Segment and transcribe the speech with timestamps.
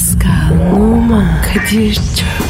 [0.00, 2.49] Pascal, Oman, Kadir çok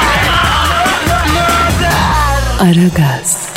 [2.61, 3.49] Aragaz,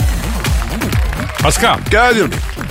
[1.43, 1.79] Pascal.
[1.93, 2.27] Kadir.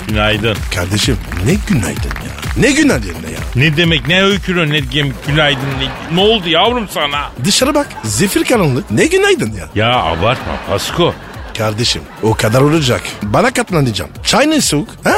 [0.08, 0.58] Günaydın.
[0.76, 2.32] Kardeşim ne günaydın ya.
[2.58, 3.40] Ne günaydın ya.
[3.56, 7.32] Ne demek ne öykürü ne gem günaydın ne, ne oldu yavrum sana?
[7.44, 7.88] Dışarı bak.
[8.04, 8.92] Zifir karanlık.
[8.92, 9.70] Ne günaydın ya.
[9.76, 11.14] Ya abartma Pasko.
[11.58, 13.02] Kardeşim o kadar olacak.
[13.24, 14.12] Bana katlanacağım.
[14.24, 14.90] Çay ne soğuk?
[15.04, 15.16] Ha?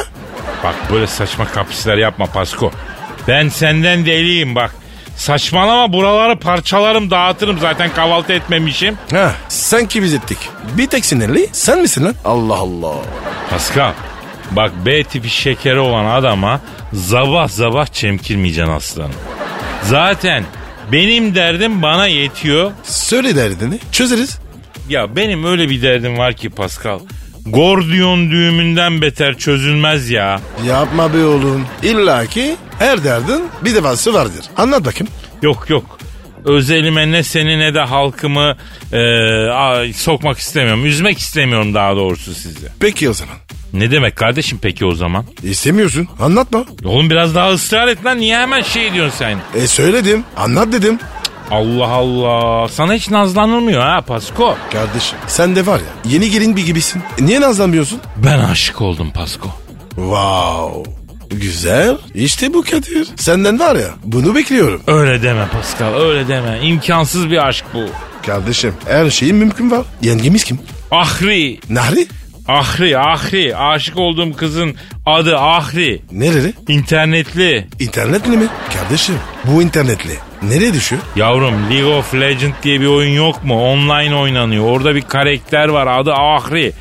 [0.63, 2.72] Bak böyle saçma kaprisler yapma Pasko.
[3.27, 4.76] Ben senden deliyim bak.
[5.18, 8.98] Saçmalama buraları parçalarım dağıtırım zaten kahvaltı etmemişim.
[9.12, 10.38] Ha, sanki biz ettik.
[10.78, 12.16] Bir tek sinirli sen misin lan?
[12.26, 12.96] Allah Allah.
[13.49, 13.91] Pascal
[14.52, 16.62] bak B tipi şekeri olan adama
[16.94, 19.12] zabah zabah çemkirmeyeceksin aslanım.
[19.84, 20.44] Zaten
[20.91, 22.72] benim derdim bana yetiyor.
[22.84, 24.38] Söyle derdini çözeriz.
[24.90, 27.00] Ya benim öyle bir derdim var ki Pascal.
[27.46, 30.40] Gordiyon düğümünden beter çözülmez ya.
[30.68, 31.65] Yapma be oğlum.
[31.84, 34.46] İlla ki her derdin bir defası vardır.
[34.57, 35.13] Anlat bakayım.
[35.41, 35.98] Yok yok.
[36.46, 38.55] Özelime ne seni ne de halkımı
[38.93, 38.99] e,
[39.49, 40.85] a- sokmak istemiyorum.
[40.85, 42.68] Üzmek istemiyorum daha doğrusu sizi.
[42.79, 43.35] Peki o zaman.
[43.73, 45.26] Ne demek kardeşim peki o zaman?
[45.43, 46.07] İstemiyorsun.
[46.20, 46.66] Anlatma.
[46.85, 48.18] Oğlum biraz daha ısrar et lan.
[48.20, 49.38] Niye hemen şey diyorsun sen?
[49.55, 50.23] E söyledim.
[50.38, 50.99] Anlat dedim.
[51.51, 52.68] Allah Allah.
[52.68, 54.55] Sana hiç nazlanılmıyor ha Pasko.
[54.74, 57.01] Kardeşim sen de var ya yeni gelin bir gibisin.
[57.21, 57.99] E, niye nazlanmıyorsun?
[58.18, 59.49] Ben aşık oldum Pasko.
[59.96, 60.91] Wow.
[61.29, 61.98] Güzel.
[62.16, 63.07] İşte bu Kadir.
[63.16, 64.81] Senden var ya bunu bekliyorum.
[64.88, 66.59] Öyle deme Pascal öyle deme.
[66.63, 67.84] İmkansız bir aşk bu.
[68.25, 69.81] Kardeşim her şeyin mümkün var.
[70.01, 70.59] Yengemiz kim?
[70.91, 71.59] Ahri.
[71.69, 72.07] Nahri?
[72.47, 73.56] Ahri, Ahri.
[73.57, 74.75] Aşık olduğum kızın
[75.06, 76.01] adı Ahri.
[76.11, 76.53] Nereli?
[76.67, 77.67] İnternetli.
[77.79, 78.45] İnternetli mi?
[78.73, 80.11] Kardeşim bu internetli.
[80.44, 81.01] Nereye düşüyor?
[81.16, 83.72] Yavrum League of Legends diye bir oyun yok mu?
[83.72, 84.66] Online oynanıyor.
[84.66, 86.72] Orada bir karakter var adı Ahri.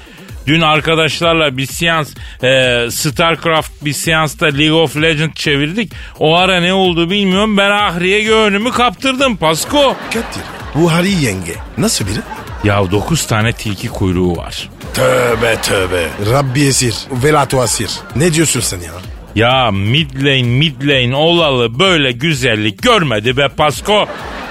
[0.46, 2.10] Dün arkadaşlarla bir seans
[2.42, 5.92] e, Starcraft bir seansta League of Legends çevirdik.
[6.18, 7.56] O ara ne oldu bilmiyorum.
[7.56, 9.96] Ben Ahri'ye gönlümü kaptırdım Pasko.
[10.10, 10.42] Kadir.
[10.74, 11.54] Bu Hari yenge.
[11.78, 12.18] Nasıl biri?
[12.64, 14.68] Ya 9 tane tilki kuyruğu var.
[14.94, 16.08] Tövbe tövbe.
[16.30, 16.94] Rabbi esir.
[17.10, 17.90] Velatu asir.
[18.16, 18.92] Ne diyorsun sen ya?
[19.34, 24.06] Ya mid lane mid lane olalı böyle güzellik görmedi be Pasko.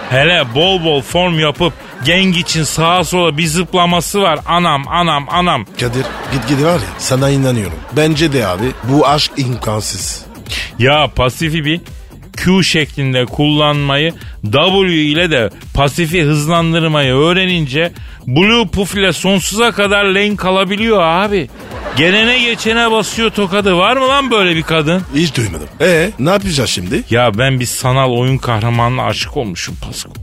[0.10, 1.74] Hele bol bol form yapıp
[2.06, 4.40] geng için sağa sola bir zıplaması var.
[4.46, 5.66] Anam anam anam.
[5.80, 7.78] Kadir git gidi var ya sana inanıyorum.
[7.98, 10.26] Bence de abi bu aşk imkansız.
[10.80, 11.82] Ya pasifi bir
[12.38, 14.14] Q şeklinde kullanmayı
[14.52, 17.92] W ile de pasifi hızlandırmayı öğrenince
[18.28, 21.50] Blue Puff ile sonsuza kadar lane kalabiliyor abi.
[21.98, 23.78] Gelene geçene basıyor tokadı.
[23.78, 25.02] Var mı lan böyle bir kadın?
[25.16, 25.68] Hiç duymadım.
[25.82, 27.04] E ne yapacağız şimdi?
[27.10, 30.14] Ya ben bir sanal oyun kahramanına aşık olmuşum Pasko.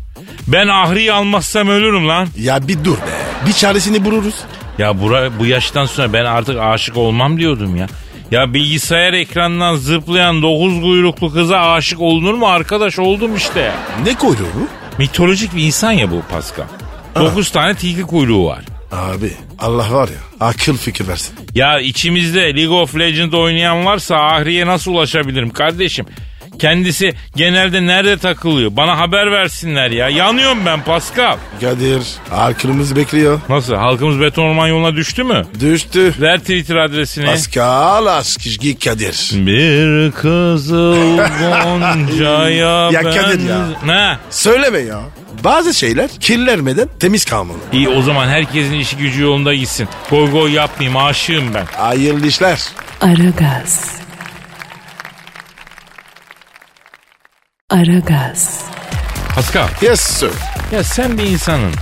[0.47, 2.29] Ben Ahri'yi almazsam ölürüm lan.
[2.39, 3.47] Ya bir dur be.
[3.47, 4.35] Bir çaresini buluruz.
[4.79, 7.87] Ya bura, bu yaştan sonra ben artık aşık olmam diyordum ya.
[8.31, 13.73] Ya bilgisayar ekranından zıplayan dokuz kuyruklu kıza aşık olunur mu arkadaş oldum işte.
[14.05, 14.69] Ne koydu bu?
[14.99, 16.65] Mitolojik bir insan ya bu Pascal.
[17.15, 18.65] Dokuz tane tilki kuyruğu var.
[18.93, 21.35] Abi Allah var ya akıl fikir versin.
[21.55, 26.07] Ya içimizde League of Legends oynayan varsa Ahri'ye nasıl ulaşabilirim kardeşim?
[26.61, 28.77] Kendisi genelde nerede takılıyor?
[28.77, 30.09] Bana haber versinler ya.
[30.09, 31.37] Yanıyorum ben Pascal.
[31.61, 33.41] Kadir aklımız bekliyor.
[33.49, 33.75] Nasıl?
[33.75, 35.47] Halkımız beton orman yoluna düştü mü?
[35.61, 36.15] Düştü.
[36.21, 37.27] Ver Twitter adresini.
[37.27, 39.31] Pascal Askizgi Kadir.
[39.33, 41.17] Bir kızıl
[41.65, 43.67] goncaya Ya Kadir ya.
[43.87, 44.17] Ne?
[44.31, 45.01] Söyleme ya.
[45.45, 47.59] Bazı şeyler kirlenmeden temiz kalmalı.
[47.73, 49.89] İyi o zaman herkesin işi gücü yolunda gitsin.
[50.11, 51.65] Goy goy yapmayayım aşığım ben.
[51.77, 52.61] Hayırlı işler.
[53.01, 54.01] Aragaz.
[57.71, 58.65] Aragaz,
[59.35, 60.31] Pascal Yes sir.
[60.73, 61.73] ya sen bir insanın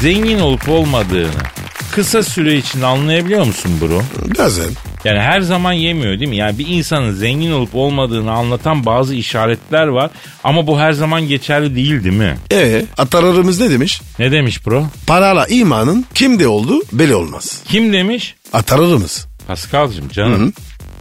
[0.00, 1.30] zengin olup olmadığını
[1.92, 4.02] kısa süre içinde anlayabiliyor musun bro?
[4.38, 4.70] Bazen.
[5.04, 6.36] Yani her zaman yemiyor değil mi?
[6.36, 10.10] Yani bir insanın zengin olup olmadığını anlatan bazı işaretler var.
[10.44, 12.36] Ama bu her zaman geçerli değil değil mi?
[12.52, 14.00] E atalarımız ne demiş?
[14.18, 14.86] Ne demiş bro?
[15.06, 17.62] Parala imanın kimde oldu belli olmaz.
[17.68, 18.34] Kim demiş?
[18.52, 19.26] Atalarımız.
[19.46, 20.52] Pascal'cığım canım,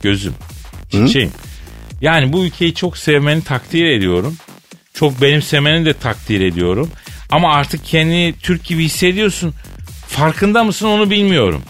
[0.01, 0.33] gözüm,
[0.91, 1.31] çiçeğim.
[2.01, 4.37] Yani bu ülkeyi çok sevmeni takdir ediyorum.
[4.93, 6.91] Çok benimsemeni de takdir ediyorum.
[7.29, 9.53] Ama artık kendini Türk gibi hissediyorsun.
[10.07, 11.63] Farkında mısın onu bilmiyorum.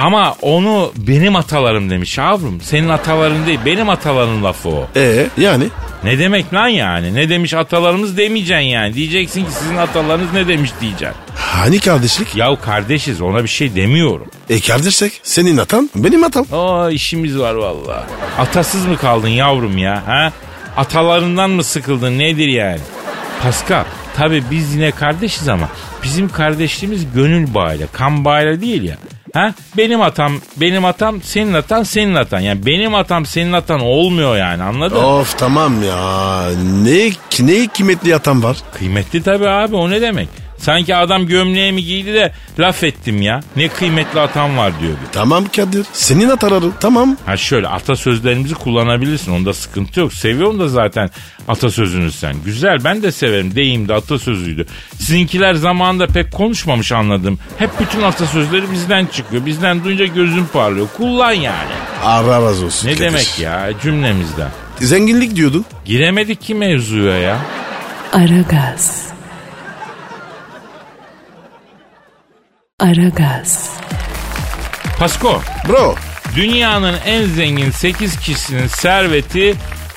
[0.00, 2.60] Ama onu benim atalarım demiş yavrum.
[2.60, 4.88] Senin ataların değil benim ataların lafı o.
[4.96, 5.64] E yani
[6.04, 7.14] Ne demek lan yani?
[7.14, 8.94] Ne demiş atalarımız demeyeceksin yani.
[8.94, 11.16] Diyeceksin ki sizin atalarınız ne demiş diyeceksin.
[11.34, 12.36] Hani kardeşlik?
[12.36, 14.26] Yahu kardeşiz ona bir şey demiyorum.
[14.50, 16.46] E kardeşsek senin atan benim atam.
[16.52, 18.04] Aa işimiz var vallahi.
[18.38, 20.02] Atasız mı kaldın yavrum ya?
[20.06, 20.32] Ha?
[20.76, 22.80] Atalarından mı sıkıldın nedir yani?
[23.42, 23.84] Pascal
[24.16, 25.68] tabi biz yine kardeşiz ama
[26.02, 28.96] bizim kardeşliğimiz gönül bağıyla kan bağıyla değil ya.
[29.34, 29.54] Ha?
[29.76, 32.40] Benim atam, benim atam, senin atan, senin atan.
[32.40, 34.98] Yani benim atam, senin atan olmuyor yani anladın?
[34.98, 35.06] mı?
[35.06, 36.48] Of tamam ya.
[36.82, 37.10] Ne,
[37.40, 38.56] ne kıymetli atam var.
[38.78, 40.28] Kıymetli tabi abi o ne demek?
[40.60, 43.40] Sanki adam gömleğimi giydi de laf ettim ya.
[43.56, 45.12] Ne kıymetli atam var diyor bir.
[45.12, 45.86] Tamam Kadir.
[45.92, 47.16] Senin ataların tamam.
[47.26, 49.32] Ha şöyle atasözlerimizi kullanabilirsin.
[49.32, 50.12] Onda sıkıntı yok.
[50.12, 51.10] Seviyorum da zaten
[51.48, 52.36] atasözünü sen.
[52.44, 53.54] Güzel ben de severim.
[53.54, 54.66] Deyim de atasözüydü.
[54.98, 57.38] Sizinkiler zamanında pek konuşmamış anladım.
[57.58, 59.46] Hep bütün atasözleri bizden çıkıyor.
[59.46, 60.86] Bizden duyunca gözüm parlıyor.
[60.96, 61.70] Kullan yani.
[62.04, 63.04] Allah razı olsun Ne Kadir.
[63.04, 64.48] demek ya cümlemizden.
[64.80, 65.64] Zenginlik diyordun.
[65.84, 67.38] Giremedik ki mevzuya ya.
[68.12, 69.06] Aragaz.
[72.80, 73.70] Aragaz.
[74.98, 75.94] Pasko Bro.
[76.36, 79.54] dünyanın en zengin 8 kişisinin serveti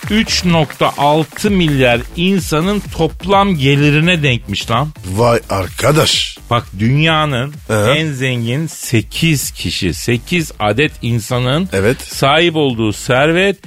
[0.09, 4.87] 3.6 milyar insanın toplam gelirine denkmiş lan.
[5.07, 6.37] Vay arkadaş.
[6.49, 7.73] Bak dünyanın Ee?
[7.73, 12.01] en zengin 8 kişi, 8 adet insanın Evet.
[12.01, 13.57] sahip olduğu servet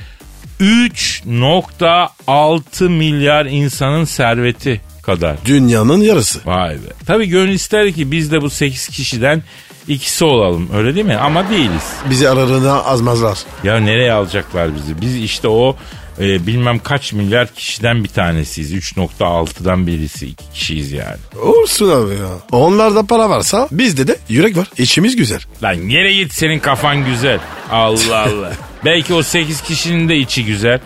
[0.60, 5.37] 3.6 milyar insanın serveti kadar.
[5.44, 6.38] Dünyanın yarısı.
[6.44, 6.88] Vay be.
[7.06, 9.43] Tabii gönül ister ki biz de bu 8 kişiden
[9.88, 11.17] ikisi olalım öyle değil mi?
[11.17, 11.93] Ama değiliz.
[12.11, 13.38] Bizi aralarına azmazlar.
[13.64, 15.00] Ya nereye alacaklar bizi?
[15.00, 15.76] Biz işte o
[16.20, 18.75] e, bilmem kaç milyar kişiden bir tanesiyiz.
[18.75, 21.17] 3.6'dan birisi iki kişiyiz yani.
[21.43, 22.29] Olsun abi ya.
[22.52, 24.69] Onlarda para varsa bizde de yürek var.
[24.79, 25.41] İçimiz güzel.
[25.62, 27.38] Lan yere git senin kafan güzel.
[27.70, 28.52] Allah Allah.
[28.85, 30.81] Belki o 8 kişinin de içi güzel.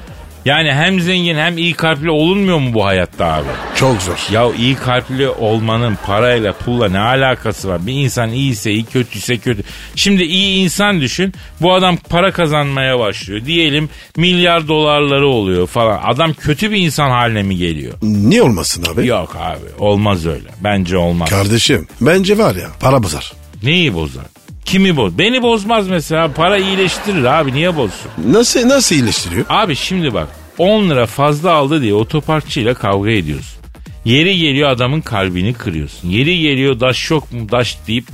[0.45, 3.47] Yani hem zengin hem iyi kalpli olunmuyor mu bu hayatta abi?
[3.77, 4.27] Çok zor.
[4.33, 7.87] Ya iyi kalpli olmanın parayla pulla ne alakası var?
[7.87, 9.63] Bir insan iyiyse iyi kötüyse kötü.
[9.95, 11.35] Şimdi iyi insan düşün.
[11.61, 13.45] Bu adam para kazanmaya başlıyor.
[13.47, 16.01] Diyelim milyar dolarları oluyor falan.
[16.05, 17.95] Adam kötü bir insan haline mi geliyor?
[18.03, 19.07] Niye olmasın abi?
[19.07, 20.49] Yok abi olmaz öyle.
[20.65, 21.31] Bence olmaz.
[21.31, 23.33] Kardeşim bence var ya para bozar.
[23.63, 24.25] Neyi bozar?
[24.71, 25.19] Kimi boz?
[25.19, 26.33] Beni bozmaz mesela.
[26.33, 28.11] Para iyileştirir abi niye bozsun?
[28.27, 29.47] Nasıl nasıl iyileştiriyor?
[29.49, 30.29] Abi şimdi bak
[30.59, 33.61] 10 lira fazla aldı diye otoparkçıyla kavga ediyorsun.
[34.05, 36.09] Yeri geliyor adamın kalbini kırıyorsun.
[36.09, 38.05] Yeri geliyor daş yok mu daş deyip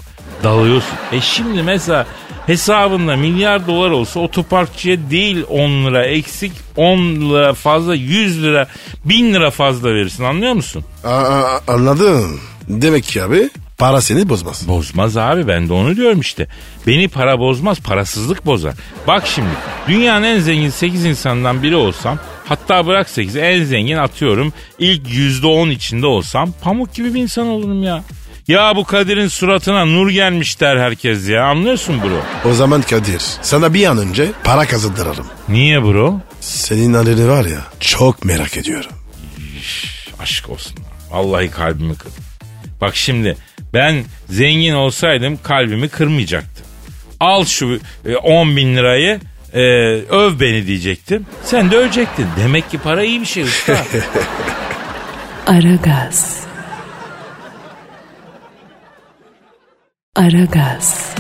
[0.44, 0.98] dalıyorsun.
[1.12, 2.06] E şimdi mesela
[2.46, 8.68] hesabında milyar dolar olsa otoparkçıya değil 10 lira eksik 10 lira fazla 100 lira
[9.04, 10.84] 1000 lira fazla verirsin anlıyor musun?
[11.04, 12.40] Aa, anladım.
[12.68, 14.68] Demek ki abi para seni bozmaz.
[14.68, 16.46] Bozmaz abi ben de onu diyorum işte.
[16.86, 18.74] Beni para bozmaz parasızlık bozar.
[19.06, 19.48] Bak şimdi
[19.88, 25.70] dünyanın en zengin 8 insandan biri olsam hatta bırak 8 en zengin atıyorum ilk %10
[25.72, 28.02] içinde olsam pamuk gibi bir insan olurum ya.
[28.48, 32.50] Ya bu Kadir'in suratına nur gelmiş der herkes ya anlıyorsun bro?
[32.50, 35.26] O zaman Kadir sana bir an önce para kazandırırım.
[35.48, 36.20] Niye bro?
[36.40, 38.90] Senin halini var ya çok merak ediyorum.
[40.20, 40.76] Aşk olsun.
[41.10, 42.14] Vallahi kalbimi kırdı.
[42.80, 43.36] Bak şimdi
[43.74, 46.62] ben zengin olsaydım kalbimi kırmayacaktı.
[47.20, 49.20] Al şu e, 10 bin lirayı
[49.52, 49.60] e,
[50.10, 51.26] öv beni diyecektim.
[51.44, 52.26] Sen de övecektin.
[52.42, 53.72] Demek ki para iyi bir şey usta.
[55.46, 56.40] Aragaz.
[60.16, 61.14] Aragaz.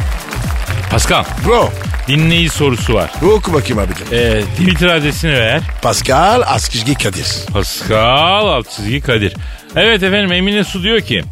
[0.90, 1.70] Pascal Bro
[2.08, 3.10] dinleyici sorusu var.
[3.22, 4.06] oku bakayım abicim.
[4.12, 5.60] E, Twitter adresini ver.
[5.82, 7.26] Pascal Askizgi Kadir.
[7.52, 9.34] Pascal alt çizgi Kadir.
[9.76, 11.22] Evet efendim Emine Su diyor ki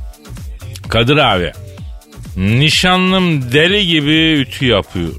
[0.88, 1.53] Kadir abi
[2.37, 5.11] nişanlım deli gibi ütü yapıyor.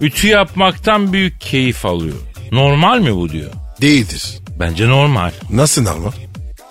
[0.00, 2.16] Ütü yapmaktan büyük keyif alıyor.
[2.52, 3.50] Normal mi bu diyor.
[3.80, 4.38] Değildir.
[4.60, 5.30] Bence normal.
[5.50, 6.12] Nasıl normal?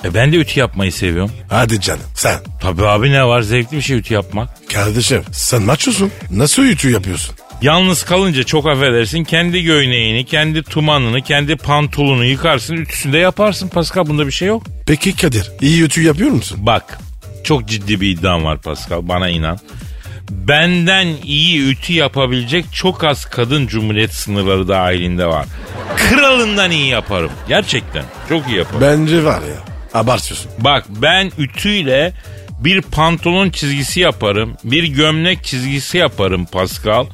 [0.03, 1.31] E ben de ütü yapmayı seviyorum.
[1.49, 2.39] Hadi canım sen.
[2.61, 4.49] Tabii abi ne var zevkli bir şey ütü yapmak.
[4.73, 6.11] Kardeşim sen maçosun.
[6.31, 7.35] Nasıl ütü yapıyorsun?
[7.61, 14.27] Yalnız kalınca çok affedersin kendi göğneğini, kendi tumanını, kendi pantolonu yıkarsın ütüsünde yaparsın Pascal bunda
[14.27, 14.63] bir şey yok.
[14.85, 16.57] Peki Kadir iyi ütü yapıyor musun?
[16.61, 16.99] Bak
[17.47, 19.59] çok ciddi bir iddiam var Pascal bana inan.
[20.29, 25.45] Benden iyi ütü yapabilecek çok az kadın cumhuriyet sınırları dahilinde var.
[25.95, 27.31] Kralından iyi yaparım.
[27.47, 28.81] Gerçekten çok iyi yaparım.
[28.81, 29.63] Bence var ya
[29.99, 30.51] abartıyorsun.
[30.59, 32.13] Bak ben ütüyle
[32.59, 34.57] bir pantolon çizgisi yaparım.
[34.63, 37.05] Bir gömlek çizgisi yaparım Pascal.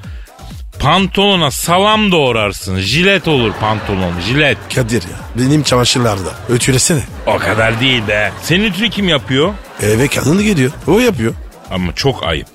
[0.84, 2.80] Pantolona salam doğrarsın.
[2.80, 4.58] Jilet olur pantolon jilet.
[4.76, 7.04] Kadir ya benim çamaşırlarda ötülesene.
[7.28, 8.32] O kadar değil be.
[8.42, 9.54] Senin ütünü kim yapıyor?
[9.82, 11.34] Eve kadın geliyor o yapıyor.
[11.72, 12.48] Ama çok ayıp.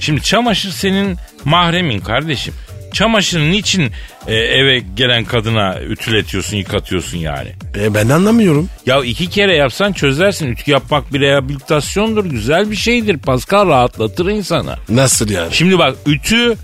[0.00, 2.54] Şimdi çamaşır senin mahremin kardeşim.
[2.92, 3.90] çamaşırın için
[4.26, 7.48] e, eve gelen kadına ütületiyorsun, yıkatıyorsun yani?
[7.78, 8.68] E ben anlamıyorum.
[8.86, 10.46] Ya iki kere yapsan çözersin.
[10.52, 12.24] Ütü yapmak bir rehabilitasyondur.
[12.24, 13.18] Güzel bir şeydir.
[13.18, 14.76] Pascal rahatlatır insanı.
[14.88, 15.54] Nasıl yani?
[15.54, 16.56] Şimdi bak ütü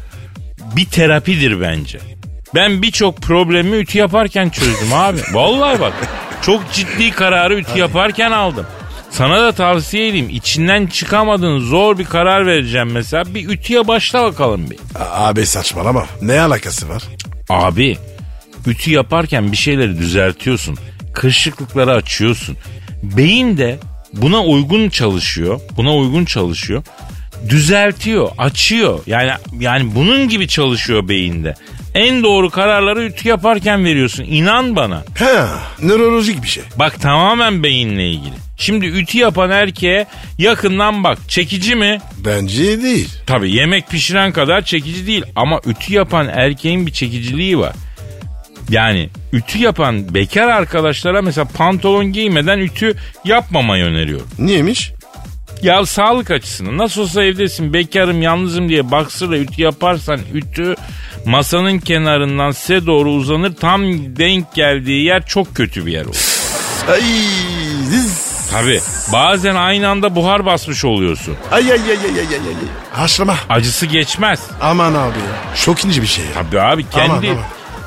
[0.76, 1.98] bir terapidir bence.
[2.54, 5.18] Ben birçok problemi ütü yaparken çözdüm abi.
[5.32, 5.92] Vallahi bak.
[6.42, 8.66] Çok ciddi kararı ütü yaparken aldım.
[9.10, 10.28] Sana da tavsiye edeyim.
[10.30, 13.34] İçinden çıkamadığın zor bir karar vereceğim mesela.
[13.34, 14.78] Bir ütüye başla bakalım bir.
[15.00, 16.06] A- Abi saçmalama.
[16.22, 17.02] Ne alakası var?
[17.48, 17.98] Abi
[18.66, 20.76] ütü yaparken bir şeyleri düzeltiyorsun.
[21.14, 22.56] Kırışıklıkları açıyorsun.
[23.02, 23.78] Beyin de
[24.12, 25.60] buna uygun çalışıyor.
[25.76, 26.82] Buna uygun çalışıyor.
[27.48, 29.00] Düzeltiyor, açıyor.
[29.06, 29.30] Yani
[29.60, 31.54] yani bunun gibi çalışıyor beyinde.
[31.94, 34.24] En doğru kararları ütü yaparken veriyorsun.
[34.24, 35.04] İnan bana.
[35.14, 35.44] He,
[35.86, 36.62] nörolojik bir şey.
[36.76, 38.34] Bak tamamen beyinle ilgili.
[38.56, 40.06] Şimdi ütü yapan erkeğe
[40.38, 41.18] yakından bak.
[41.28, 42.00] Çekici mi?
[42.24, 43.08] Bence değil.
[43.26, 47.72] Tabii yemek pişiren kadar çekici değil ama ütü yapan erkeğin bir çekiciliği var.
[48.70, 52.94] Yani ütü yapan bekar arkadaşlara mesela pantolon giymeden ütü
[53.24, 54.28] yapmamayı öneriyorum.
[54.38, 54.91] Niyemiş?
[55.62, 60.74] Ya sağlık açısından nasıl olsa evdesin bekarım yalnızım diye baksırla ütü yaparsan ütü
[61.26, 63.82] masanın kenarından size doğru uzanır tam
[64.16, 66.16] denk geldiği yer çok kötü bir yer olur.
[66.90, 67.00] Ay,
[67.88, 68.32] ziz.
[68.50, 68.80] Tabii
[69.12, 71.36] bazen aynı anda buhar basmış oluyorsun.
[71.50, 72.36] Ay ay ay ay ay ay.
[72.36, 73.00] ay.
[73.00, 73.36] Haşlama.
[73.48, 74.40] Acısı geçmez.
[74.60, 75.54] Aman abi ya.
[75.64, 76.30] Çok ince bir şey ya.
[76.34, 77.44] Tabii abi kendi Aman, aman.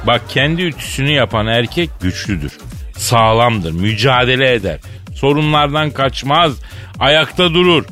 [0.07, 2.51] bak kendi ütüsünü yapan erkek güçlüdür.
[2.97, 4.79] Sağlamdır, mücadele eder.
[5.15, 6.53] Sorunlardan kaçmaz,
[6.99, 7.85] ayakta durur.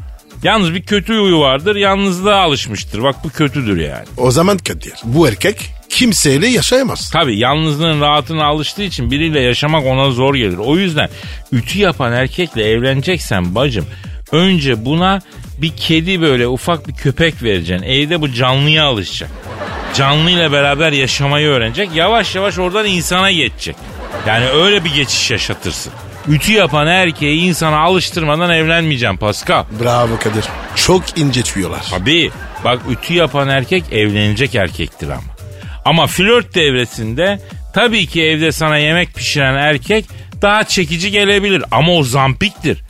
[0.44, 3.03] Yalnız bir kötü huyu vardır, yalnızlığa alışmıştır.
[3.03, 4.06] Bak bu kötüdür yani.
[4.18, 5.58] O zaman Kadir bu erkek
[5.89, 7.12] kimseyle yaşayamaz.
[7.12, 10.58] Tabii yalnızlığın rahatına alıştığı için biriyle yaşamak ona zor gelir.
[10.58, 11.10] O yüzden
[11.51, 13.86] ütü yapan erkekle evleneceksen bacım
[14.32, 15.22] önce buna
[15.58, 17.86] bir kedi böyle ufak bir köpek vereceksin.
[17.86, 19.30] Evde bu canlıya alışacak.
[19.96, 21.89] Canlıyla beraber yaşamayı öğrenecek.
[21.96, 23.75] Yavaş yavaş oradan insana geçecek.
[24.27, 25.94] Yani öyle bir geçiş yaşatırsın.
[26.27, 29.63] Ütü yapan erkeği insana alıştırmadan evlenmeyeceğim Pascal.
[29.84, 30.46] Bravo Kadir.
[30.75, 31.86] Çok ince tüyolar.
[31.89, 32.32] Tabii.
[32.63, 35.24] Bak ütü yapan erkek evlenecek erkektir ama.
[35.86, 37.39] Ama flört devresinde
[37.74, 40.06] tabii ki evde sana yemek pişiren erkek
[40.42, 42.83] daha çekici gelebilir ama o zampiktir.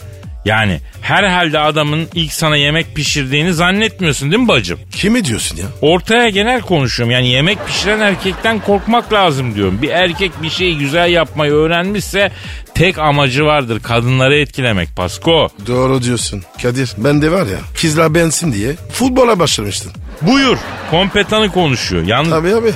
[0.46, 4.80] Yani herhalde adamın ilk sana yemek pişirdiğini zannetmiyorsun değil mi bacım?
[4.92, 5.66] Kimi diyorsun ya?
[5.82, 7.12] Ortaya genel konuşuyorum.
[7.12, 9.82] Yani yemek pişiren erkekten korkmak lazım diyorum.
[9.82, 12.32] Bir erkek bir şeyi güzel yapmayı öğrenmişse
[12.74, 13.80] tek amacı vardır.
[13.84, 15.50] Kadınları etkilemek Pasko.
[15.68, 16.44] Doğru diyorsun.
[16.62, 19.92] Kadir ben de var ya kızlar beğensin diye futbola başlamıştım.
[20.22, 20.58] Buyur.
[20.92, 22.04] Kompetanı konuşuyor.
[22.08, 22.72] Yalnız Tabii abi.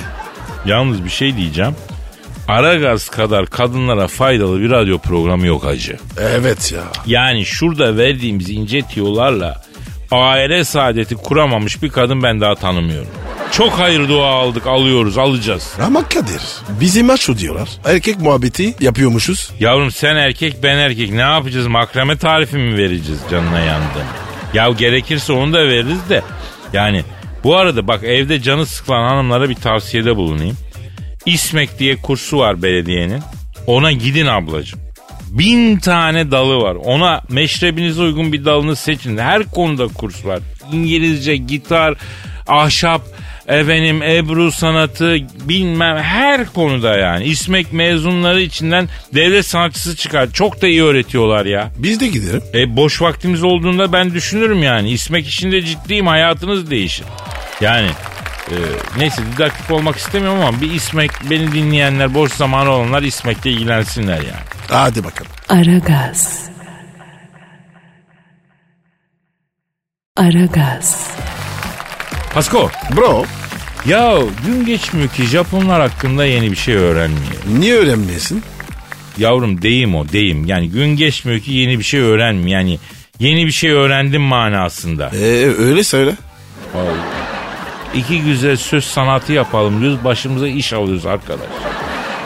[0.66, 1.74] Yalnız bir şey diyeceğim.
[2.48, 5.96] Aragaz kadar kadınlara faydalı bir radyo programı yok acı.
[6.20, 6.82] Evet ya.
[7.06, 9.62] Yani şurada verdiğimiz ince tiyolarla
[10.10, 13.08] aile saadeti kuramamış bir kadın ben daha tanımıyorum.
[13.52, 15.72] Çok hayır dua aldık, alıyoruz, alacağız.
[15.82, 16.40] Ama Kadir
[16.80, 17.68] bizi maço diyorlar.
[17.84, 19.50] Erkek muhabbeti yapıyormuşuz.
[19.60, 21.66] Yavrum sen erkek ben erkek ne yapacağız?
[21.66, 24.02] Makrame tarifi mi vereceğiz canına yandım?
[24.54, 26.22] Ya gerekirse onu da veririz de.
[26.72, 27.04] Yani
[27.44, 30.56] bu arada bak evde canı sıkılan hanımlara bir tavsiyede bulunayım.
[31.28, 33.22] İsmek diye kursu var belediyenin.
[33.66, 34.80] Ona gidin ablacığım.
[35.30, 36.74] Bin tane dalı var.
[36.74, 39.18] Ona meşrebinize uygun bir dalını seçin.
[39.18, 40.40] Her konuda kurs var.
[40.72, 41.94] İngilizce, gitar,
[42.46, 43.02] ahşap,
[43.48, 45.16] efendim ebru sanatı
[45.48, 47.24] bilmem her konuda yani.
[47.24, 50.32] İsmek mezunları içinden devlet sanatçısı çıkar.
[50.32, 51.70] Çok da iyi öğretiyorlar ya.
[51.78, 52.42] Biz de gidelim.
[52.54, 54.90] E boş vaktimiz olduğunda ben düşünürüm yani.
[54.90, 57.06] İsmek işinde ciddiyim hayatınız değişir.
[57.60, 57.88] Yani
[58.50, 58.58] e,
[58.98, 64.44] neyse didaktik olmak istemiyorum ama bir İsmek beni dinleyenler boş zamanı olanlar İsmek'le ilgilensinler yani.
[64.68, 65.32] Hadi bakalım.
[65.48, 66.48] Aragaz.
[70.16, 71.10] Aragaz.
[72.34, 73.24] Pasko Bro
[73.86, 77.42] ya gün geçmiyor ki Japonlar hakkında yeni bir şey öğrenmiyor.
[77.58, 78.42] niye öğrenmeyesin?
[79.18, 82.48] Yavrum deyim o deyim yani gün geçmiyor ki yeni bir şey öğrenmiyor.
[82.60, 82.78] Yani
[83.18, 85.10] yeni bir şey öğrendim manasında.
[85.14, 86.14] Ee, öyle söyle.
[87.94, 91.46] İki güzel söz sanatı yapalım diyoruz başımıza iş alıyoruz arkadaş.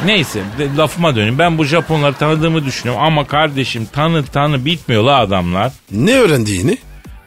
[0.05, 1.39] Neyse de, lafıma döneyim.
[1.39, 5.73] Ben bu Japonları tanıdığımı düşünüyorum ama kardeşim tanı tanı bitmiyor la adamlar.
[5.91, 6.79] Ne öğrendiğini?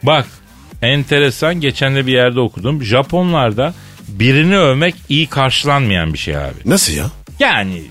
[0.03, 0.27] Bak
[0.81, 2.83] enteresan geçen de bir yerde okudum.
[2.83, 3.73] Japonlarda
[4.07, 6.55] birini övmek iyi karşılanmayan bir şey abi.
[6.65, 7.05] Nasıl ya?
[7.39, 7.81] Yani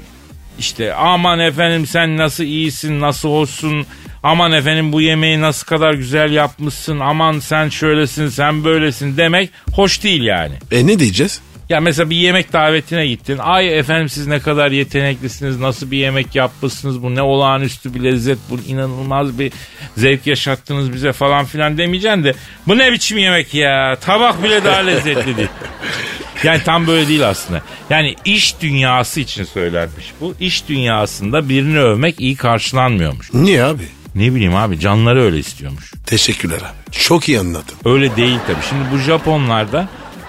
[0.58, 3.86] işte aman efendim sen nasıl iyisin nasıl hoşsun
[4.24, 10.02] aman efendim bu yemeği nasıl kadar güzel yapmışsın aman sen şöylesin sen böylesin demek hoş
[10.04, 10.54] değil yani.
[10.72, 11.40] E ne diyeceğiz?
[11.68, 13.38] Ya mesela bir yemek davetine gittin.
[13.38, 15.60] Ay efendim siz ne kadar yeteneklisiniz.
[15.60, 17.02] Nasıl bir yemek yapmışsınız.
[17.02, 18.38] Bu ne olağanüstü bir lezzet.
[18.50, 19.52] Bu inanılmaz bir
[19.96, 22.34] zevk yaşattınız bize falan filan demeyeceksin de.
[22.66, 23.96] Bu ne biçim yemek ya.
[24.00, 25.48] Tabak bile daha lezzetli değil.
[26.44, 27.62] Yani tam böyle değil aslında.
[27.90, 30.34] Yani iş dünyası için söylenmiş bu.
[30.40, 33.34] İş dünyasında birini övmek iyi karşılanmıyormuş.
[33.34, 33.82] Niye abi?
[34.14, 35.92] Ne bileyim abi canları öyle istiyormuş.
[36.06, 36.92] Teşekkürler abi.
[36.96, 37.78] Çok iyi anlattın.
[37.84, 38.62] Öyle değil tabii.
[38.68, 39.88] Şimdi bu Japonlarda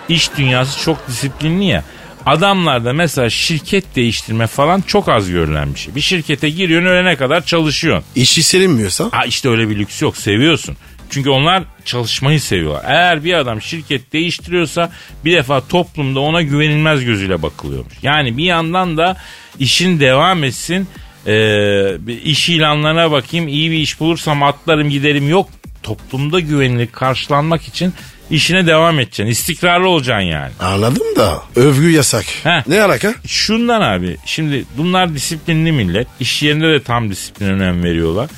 [0.10, 1.84] iş dünyası çok disiplinli ya.
[2.26, 5.96] Adamlarda mesela şirket değiştirme falan çok az görülen bir şey.
[5.96, 8.06] Bir şirkete giriyorsun ölene kadar çalışıyorsun.
[8.16, 10.78] İşi sevinmiyorsa Ha işte öyle bir lüks yok seviyorsun.
[11.10, 12.84] Çünkü onlar çalışmayı seviyorlar.
[12.88, 14.92] Eğer bir adam şirket değiştiriyorsa
[15.26, 17.94] bir defa toplumda ona güvenilmez gözüyle bakılıyormuş.
[18.04, 19.18] Yani bir yandan da
[19.60, 20.88] işin devam etsin.
[21.28, 25.50] Ee, iş ilanlarına bakayım iyi bir iş bulursam atlarım giderim yok.
[25.84, 27.94] Toplumda güvenilir karşılanmak için
[28.30, 29.26] işine devam edeceksin.
[29.26, 30.52] İstikrarlı olacaksın yani.
[30.60, 32.26] anladım da övgü yasak.
[32.44, 32.68] Heh.
[32.68, 33.14] Ne alaka?
[33.28, 36.08] Şundan abi şimdi bunlar disiplinli millet.
[36.20, 38.30] İş yerinde de tam disiplin önem veriyorlar.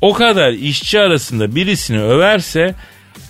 [0.00, 2.74] O kadar işçi arasında birisini överse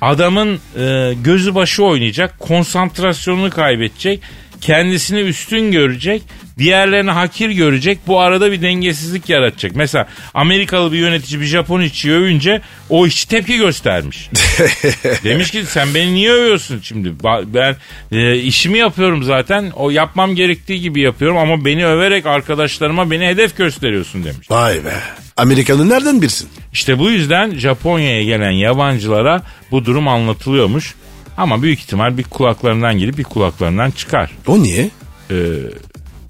[0.00, 4.20] adamın e, gözü başı oynayacak, konsantrasyonunu kaybedecek,
[4.60, 6.22] kendisini üstün görecek,
[6.58, 7.98] diğerlerini hakir görecek.
[8.06, 9.76] Bu arada bir dengesizlik yaratacak.
[9.76, 14.30] Mesela Amerikalı bir yönetici bir Japon işçiyi övünce o işçi tepki göstermiş.
[15.24, 17.12] Demiş ki sen beni niye övüyorsun şimdi?
[17.54, 17.76] Ben
[18.12, 19.70] e, işimi yapıyorum zaten.
[19.76, 24.50] O yapmam gerektiği gibi yapıyorum ama beni överek arkadaşlarıma beni hedef gösteriyorsun demiş.
[24.50, 24.94] Vay be.
[25.36, 26.48] Amerikanı nereden bilsin?
[26.72, 30.94] İşte bu yüzden Japonya'ya gelen yabancılara bu durum anlatılıyormuş.
[31.36, 34.30] Ama büyük ihtimal bir kulaklarından girip bir kulaklarından çıkar.
[34.46, 34.90] O niye?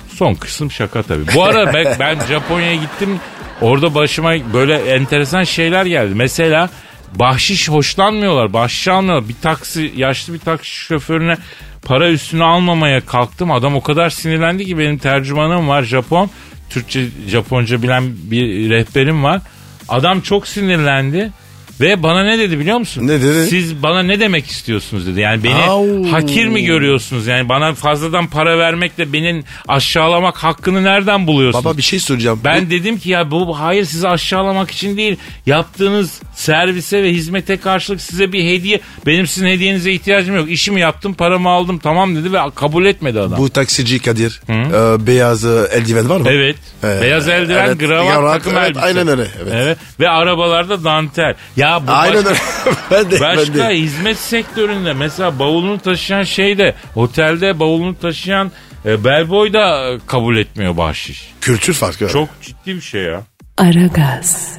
[0.09, 1.23] Son kısım şaka tabii.
[1.35, 3.21] Bu arada ben, ben Japonya'ya gittim.
[3.61, 6.15] Orada başıma böyle enteresan şeyler geldi.
[6.15, 6.71] Mesela
[7.15, 8.53] bahşiş hoşlanmıyorlar.
[8.53, 9.29] Bahşiş almıyorlar.
[9.29, 11.37] Bir taksi, yaşlı bir taksi şoförüne
[11.83, 13.51] para üstüne almamaya kalktım.
[13.51, 16.31] Adam o kadar sinirlendi ki benim tercümanım var Japon.
[16.71, 19.41] Türkçe, Japonca bilen bir rehberim var.
[19.89, 21.33] Adam çok sinirlendi.
[21.81, 23.07] Ve bana ne dedi biliyor musun?
[23.07, 23.47] Ne dedi?
[23.47, 25.21] Siz bana ne demek istiyorsunuz dedi.
[25.21, 26.13] Yani beni Au.
[26.13, 27.27] hakir mi görüyorsunuz?
[27.27, 31.65] Yani bana fazladan para vermekle benim aşağılamak hakkını nereden buluyorsunuz?
[31.65, 32.41] Baba bir şey soracağım.
[32.45, 35.17] Ben dedim ki ya bu bu- hayır sizi aşağılamak için değil.
[35.47, 38.81] Yaptığınız servise ve hizmete karşılık size bir hediye.
[39.07, 40.51] Benim sizin hediyenize ihtiyacım yok.
[40.51, 43.39] İşimi yaptım, paramı aldım tamam dedi ve kabul etmedi adam.
[43.39, 46.29] Bu taksici Kadir e, beyaz eldiven var mı?
[46.31, 46.57] Evet.
[46.85, 48.85] Ee, Beyaz eldiven, evet, gravat, gravat, takım evet, elbise.
[48.85, 49.79] aynen öyle, evet.
[50.01, 51.35] Ve arabalarda dantel.
[51.57, 53.75] Ya bu Aynen başka, ben de, başka ben de.
[53.79, 58.53] hizmet sektöründe mesela bavulunu taşıyan şeyde otelde bavulunu taşıyan
[58.85, 61.33] e, bellboy da e, kabul etmiyor bahşiş.
[61.41, 62.09] Kültür farkı.
[62.09, 63.23] Çok ciddi bir şey ya.
[63.59, 64.59] Aragaz.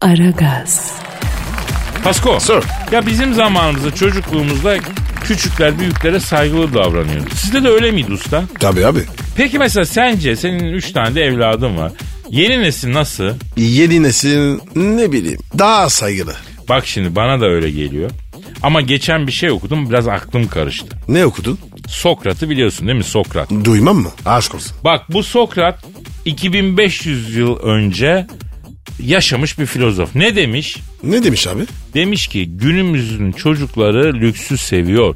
[0.00, 0.92] Aragaz.
[2.04, 2.40] Pasko.
[2.40, 2.64] Sir.
[2.92, 4.76] Ya bizim zamanımızda çocukluğumuzda
[5.24, 7.30] küçükler büyüklere saygılı davranıyordu.
[7.34, 8.44] Sizde de öyle miydi usta?
[8.60, 9.00] Tabii abi.
[9.36, 11.92] Peki mesela sence senin üç tane de evladın var.
[12.30, 13.30] Yeni nesil nasıl?
[13.56, 16.34] Yeni nesil ne bileyim daha saygılı.
[16.68, 18.10] Bak şimdi bana da öyle geliyor.
[18.62, 20.96] Ama geçen bir şey okudum biraz aklım karıştı.
[21.08, 21.58] Ne okudun?
[21.88, 23.50] Sokrat'ı biliyorsun değil mi Sokrat?
[23.64, 24.10] Duymam mı?
[24.26, 24.76] Aşk olsun.
[24.84, 25.84] Bak bu Sokrat
[26.24, 28.26] 2500 yıl önce
[29.02, 30.14] yaşamış bir filozof.
[30.14, 30.76] Ne demiş?
[31.02, 31.62] Ne demiş abi?
[31.94, 35.14] Demiş ki günümüzün çocukları lüksü seviyor.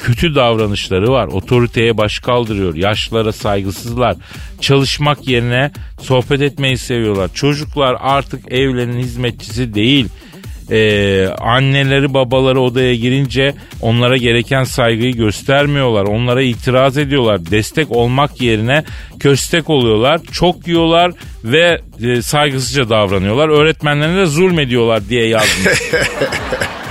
[0.00, 1.26] Kötü davranışları var.
[1.26, 2.74] Otoriteye baş kaldırıyor.
[2.74, 4.16] Yaşlılara saygısızlar.
[4.60, 7.30] Çalışmak yerine sohbet etmeyi seviyorlar.
[7.34, 10.08] Çocuklar artık evlerin hizmetçisi değil.
[10.70, 16.04] Ee, anneleri babaları odaya girince onlara gereken saygıyı göstermiyorlar.
[16.04, 17.50] Onlara itiraz ediyorlar.
[17.50, 18.84] Destek olmak yerine
[19.20, 20.20] köstek oluyorlar.
[20.32, 21.12] Çok yiyorlar
[21.44, 23.48] ve e, saygısızca davranıyorlar.
[23.48, 25.82] Öğretmenlerine de zulmediyorlar diye yazmış.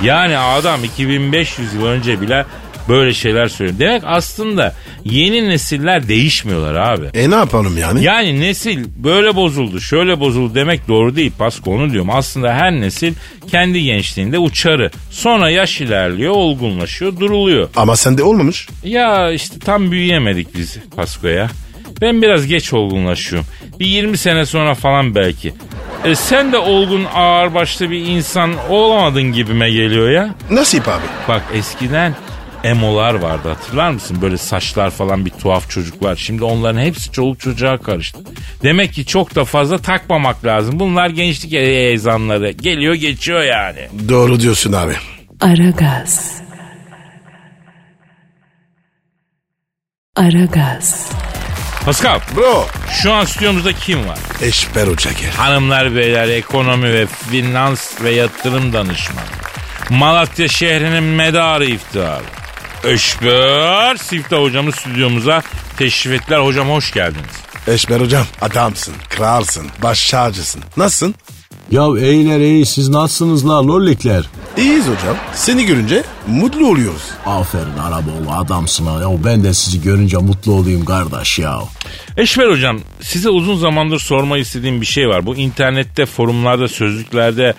[0.03, 2.45] Yani adam 2500 yıl önce bile
[2.89, 3.79] böyle şeyler söylüyor.
[3.79, 7.05] Demek aslında yeni nesiller değişmiyorlar abi.
[7.13, 8.03] E ne yapalım yani?
[8.03, 11.31] Yani nesil böyle bozuldu, şöyle bozuldu demek doğru değil.
[11.37, 12.09] Pasko onu diyorum.
[12.09, 13.13] Aslında her nesil
[13.51, 14.91] kendi gençliğinde uçarı.
[15.11, 17.69] Sonra yaş ilerliyor, olgunlaşıyor, duruluyor.
[17.75, 18.67] Ama sende olmamış.
[18.83, 21.49] Ya işte tam büyüyemedik biz Pasko'ya.
[22.01, 23.47] Ben biraz geç olgunlaşıyorum.
[23.79, 25.53] Bir 20 sene sonra falan belki.
[26.05, 30.35] E sen de olgun ağırbaşlı bir insan olamadın gibime geliyor ya.
[30.51, 31.03] Nasip abi.
[31.27, 32.15] Bak eskiden
[32.63, 34.17] emolar vardı hatırlar mısın?
[34.21, 36.15] Böyle saçlar falan bir tuhaf çocuklar.
[36.15, 38.19] Şimdi onların hepsi çoluk çocuğa karıştı.
[38.63, 40.79] Demek ki çok da fazla takmamak lazım.
[40.79, 42.51] Bunlar gençlik ezanları.
[42.51, 43.87] Geliyor geçiyor yani.
[44.09, 44.93] Doğru diyorsun abi.
[45.41, 46.41] Aragaz.
[50.15, 51.09] Aragaz.
[51.85, 52.67] Pascal Bro.
[53.01, 54.19] şu an stüdyomuzda kim var?
[54.41, 55.31] Eşber Hoca gel.
[55.31, 59.25] Hanımlar beyler ekonomi ve finans ve yatırım danışmanı.
[59.89, 62.23] Malatya şehrinin medarı iftiharı.
[62.83, 65.41] Öşber Siftah hocamız stüdyomuza
[65.77, 66.39] teşrif ettiler.
[66.39, 67.25] Hocam hoş geldiniz.
[67.67, 70.61] Eşber Hocam adamsın, kralsın, baş şarjısın.
[70.77, 71.15] Nasılsın?
[71.71, 74.23] Ya eyler ey siz nasılsınız la lollikler?
[74.57, 75.17] İyiyiz hocam.
[75.35, 77.01] Seni görünce mutlu oluyoruz.
[77.25, 79.01] Aferin Araboğlu adamsın ha.
[79.01, 81.59] Ya ben de sizi görünce mutlu olayım kardeş ya.
[82.17, 85.25] Eşver hocam size uzun zamandır sorma istediğim bir şey var.
[85.25, 87.53] Bu internette, forumlarda, sözlüklerde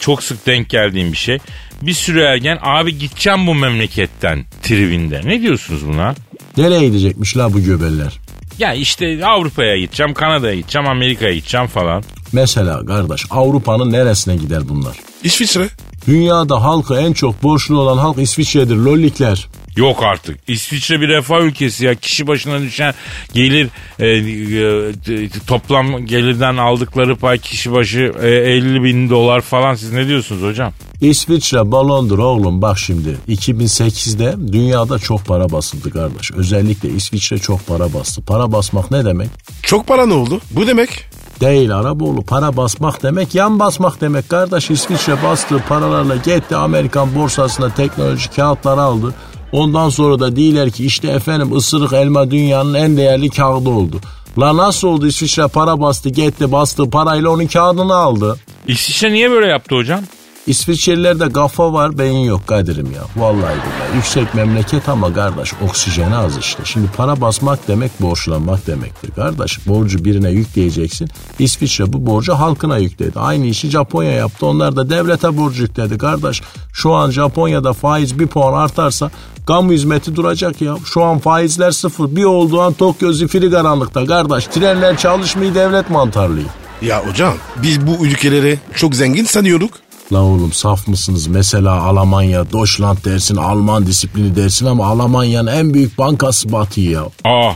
[0.00, 1.38] çok sık denk geldiğim bir şey.
[1.82, 5.20] Bir sürü ergen abi gideceğim bu memleketten tribinde.
[5.24, 6.14] Ne diyorsunuz buna?
[6.56, 8.18] Nereye gidecekmiş la bu göbeller?
[8.58, 12.02] Ya işte Avrupa'ya gideceğim, Kanada'ya gideceğim, Amerika'ya gideceğim falan.
[12.32, 14.96] Mesela kardeş Avrupa'nın neresine gider bunlar?
[15.24, 15.68] İsviçre.
[16.06, 19.48] Dünyada halkı en çok borçlu olan halk İsviçre'dir lollikler.
[19.76, 20.38] Yok artık.
[20.48, 21.94] İsviçre bir refah ülkesi ya.
[21.94, 22.94] Kişi başına düşen
[23.34, 29.74] gelir e, e, toplam gelirden aldıkları pay kişi başı e, 50 bin dolar falan.
[29.74, 30.72] Siz ne diyorsunuz hocam?
[31.00, 36.30] İsviçre balondur oğlum bak şimdi 2008'de dünyada çok para basıldı kardeş.
[36.32, 38.22] Özellikle İsviçre çok para bastı.
[38.22, 39.28] Para basmak ne demek?
[39.62, 40.40] Çok para ne oldu?
[40.50, 41.06] Bu demek.
[41.40, 44.70] Değil Araboğlu para basmak demek yan basmak demek kardeş.
[44.70, 49.14] İsviçre bastığı paralarla gitti Amerikan borsasına teknoloji kağıtları aldı.
[49.52, 54.00] Ondan sonra da diyorlar ki işte efendim ısırık elma dünyanın en değerli kağıdı oldu.
[54.38, 58.36] La nasıl oldu İsviçre para bastı gitti bastığı parayla onun kağıdını aldı.
[58.66, 60.00] İsviçre niye böyle yaptı hocam?
[60.48, 63.02] İsviçrelilerde kafa var beyin yok Kadir'im ya.
[63.16, 63.96] Vallahi billahi.
[63.96, 66.62] Yüksek memleket ama kardeş oksijeni az işte.
[66.64, 69.66] Şimdi para basmak demek borçlanmak demektir kardeş.
[69.66, 71.08] Borcu birine yükleyeceksin.
[71.38, 73.18] İsviçre bu borcu halkına yükledi.
[73.18, 74.46] Aynı işi Japonya yaptı.
[74.46, 76.42] Onlar da devlete borcu yükledi kardeş.
[76.72, 79.10] Şu an Japonya'da faiz bir puan artarsa
[79.46, 80.76] kamu hizmeti duracak ya.
[80.84, 82.16] Şu an faizler sıfır.
[82.16, 84.46] Bir olduğu an Tokyo zifiri karanlıkta kardeş.
[84.46, 86.48] Trenler çalışmıyor devlet mantarlıyor.
[86.82, 89.87] Ya hocam biz bu ülkeleri çok zengin sanıyorduk.
[90.12, 91.26] La oğlum saf mısınız?
[91.26, 97.32] Mesela Almanya, Deutschland dersin, Alman disiplini dersin ama Almanya'nın en büyük bankası batıyor ya.
[97.32, 97.52] Aa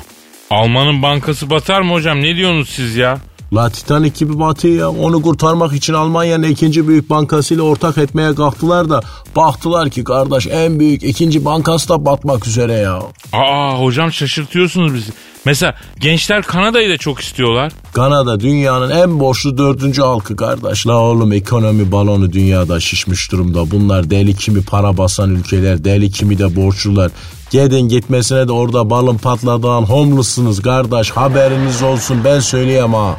[0.50, 2.22] Alman'ın bankası batar mı hocam?
[2.22, 3.18] Ne diyorsunuz siz ya?
[3.52, 4.90] La Titanic gibi batıyor ya.
[5.02, 9.00] Onu kurtarmak için Almanya'nın ikinci büyük bankasıyla ortak etmeye kalktılar da
[9.36, 13.02] baktılar ki kardeş en büyük ikinci bankası da batmak üzere ya.
[13.32, 15.12] Aa hocam şaşırtıyorsunuz bizi.
[15.44, 17.72] Mesela gençler Kanada'yı da çok istiyorlar.
[17.92, 20.86] Kanada dünyanın en borçlu dördüncü halkı kardeş.
[20.86, 23.70] La oğlum ekonomi balonu dünyada şişmiş durumda.
[23.70, 27.10] Bunlar deli kimi para basan ülkeler, deli kimi de borçlular.
[27.50, 31.10] Gidin gitmesine de orada balın patladığın homeless'sınız kardeş.
[31.10, 33.16] Haberiniz olsun ben söyleyeyim ha.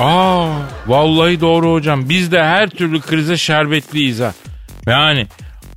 [0.00, 0.48] Aa
[0.86, 2.08] vallahi doğru hocam.
[2.08, 4.34] Biz de her türlü krize şerbetliyiz ha.
[4.86, 5.26] Yani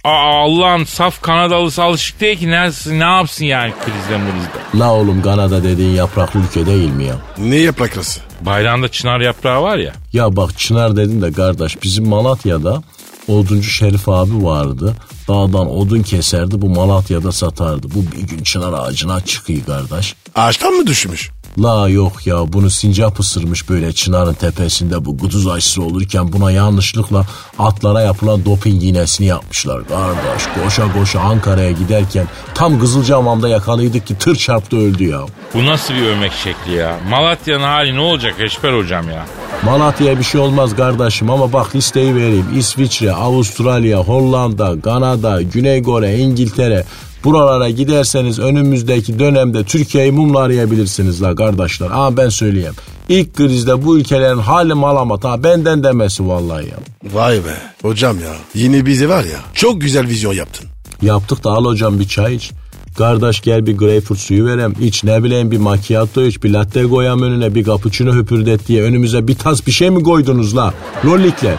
[0.03, 4.79] aa, Allah'ın saf Kanadalısı alışık değil ki ne, ne yapsın yani krizde mrizde.
[4.79, 7.15] La oğlum Kanada dediğin yapraklı ülke değil mi ya?
[7.37, 8.19] Ne yapraklısı?
[8.41, 9.93] Bayrağında çınar yaprağı var ya.
[10.13, 12.83] Ya bak Çınar dedin de kardeş bizim Malatya'da
[13.27, 14.95] oduncu Şerif abi vardı.
[15.27, 17.87] Dağdan odun keserdi bu Malatya'da satardı.
[17.95, 20.15] Bu bir gün çınar ağacına çıkıyor kardeş.
[20.35, 21.29] Ağaçtan mı düşmüş?
[21.57, 27.25] La yok ya bunu sincap ısırmış böyle çınarın tepesinde bu guduz aşısı olurken buna yanlışlıkla
[27.59, 30.43] atlara yapılan doping iğnesini yapmışlar kardeş.
[30.63, 35.21] Koşa koşa Ankara'ya giderken tam Kızılcahamam'da yakalıydık ki tır çarptı öldü ya.
[35.53, 36.97] Bu nasıl bir örmek şekli ya?
[37.09, 39.25] Malatya'nın hali ne olacak Eşber hocam ya?
[39.63, 42.45] Malatya'ya bir şey olmaz kardeşim ama bak listeyi vereyim.
[42.57, 46.85] İsviçre, Avustralya, Hollanda, Kanada, Güney Kore, İngiltere.
[47.23, 51.87] Buralara giderseniz önümüzdeki dönemde Türkiye'yi mumla arayabilirsiniz la kardeşler.
[51.91, 52.73] Ama ben söyleyeyim.
[53.09, 56.77] İlk krizde bu ülkelerin hali malamat ha benden demesi vallahi ya.
[57.13, 60.67] Vay be hocam ya yine bizi var ya çok güzel vizyon yaptın.
[61.01, 62.51] Yaptık da al hocam bir çay iç.
[62.97, 64.73] Kardeş gel bir greyfurt suyu verem.
[64.81, 66.43] İç ne bileyim bir macchiato iç.
[66.43, 70.57] Bir latte koyam önüne bir cappuccino höpürdet diye önümüze bir tas bir şey mi koydunuz
[70.57, 70.73] la?
[71.05, 71.55] Lollikler.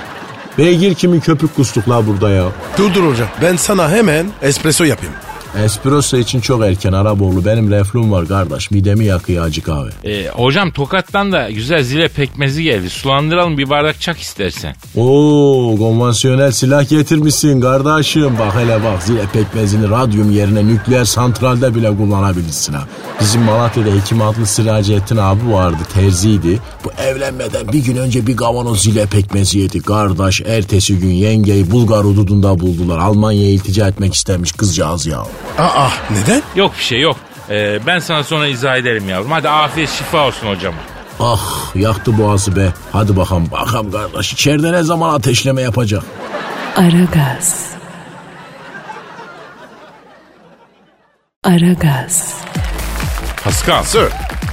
[0.59, 2.45] Beygir kimin köpük kustuk la burada ya.
[2.79, 5.15] Dur dur hocam ben sana hemen espresso yapayım.
[5.59, 7.45] Espresso için çok erken Araboğlu.
[7.45, 8.71] Benim reflum var kardeş.
[8.71, 9.91] Midemi yakıyor acı kahve.
[10.05, 12.91] Ee, hocam Tokat'tan da güzel zile pekmezi geldi.
[12.91, 14.75] Sulandıralım bir bardak çak istersen.
[14.97, 18.39] Oo konvansiyonel silah getirmişsin kardeşim.
[18.39, 22.83] Bak hele bak zile pekmezini radyum yerine nükleer santralde bile kullanabilirsin ha.
[23.21, 26.59] Bizim Malatya'da Hekim adlı Siracihettin abi vardı terziydi.
[26.85, 29.83] Bu evlenmeden bir gün önce bir kavanoz zile pekmezi yedi.
[29.83, 32.99] Kardeş ertesi gün yengeyi Bulgar hududunda buldular.
[32.99, 35.23] Almanya'ya iltica etmek istemiş kızcağız ya.
[35.59, 36.43] Aa neden?
[36.57, 37.17] Yok bir şey yok.
[37.51, 39.31] Ee, ben sana sonra izah ederim yavrum.
[39.31, 40.75] Hadi afiyet şifa olsun hocam.
[41.21, 42.69] Ah yaktı boğazı be.
[42.93, 46.03] Hadi bakalım bakalım kardeş içeride ne zaman ateşleme yapacak?
[46.77, 47.71] Aragaz.
[51.45, 52.35] Aragaz.
[53.45, 54.05] Pascal Sir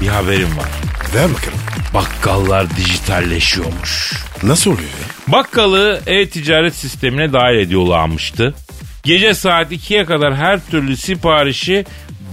[0.01, 0.69] bir haberim var.
[1.15, 1.59] ver bakalım.
[1.93, 4.13] Bakkallar dijitalleşiyormuş.
[4.43, 5.33] Nasıl oluyor ya?
[5.33, 8.53] Bakkalı e-ticaret sistemine dahil ediyorlarmıştı.
[9.07, 11.85] Gece saat 2'ye kadar her türlü siparişi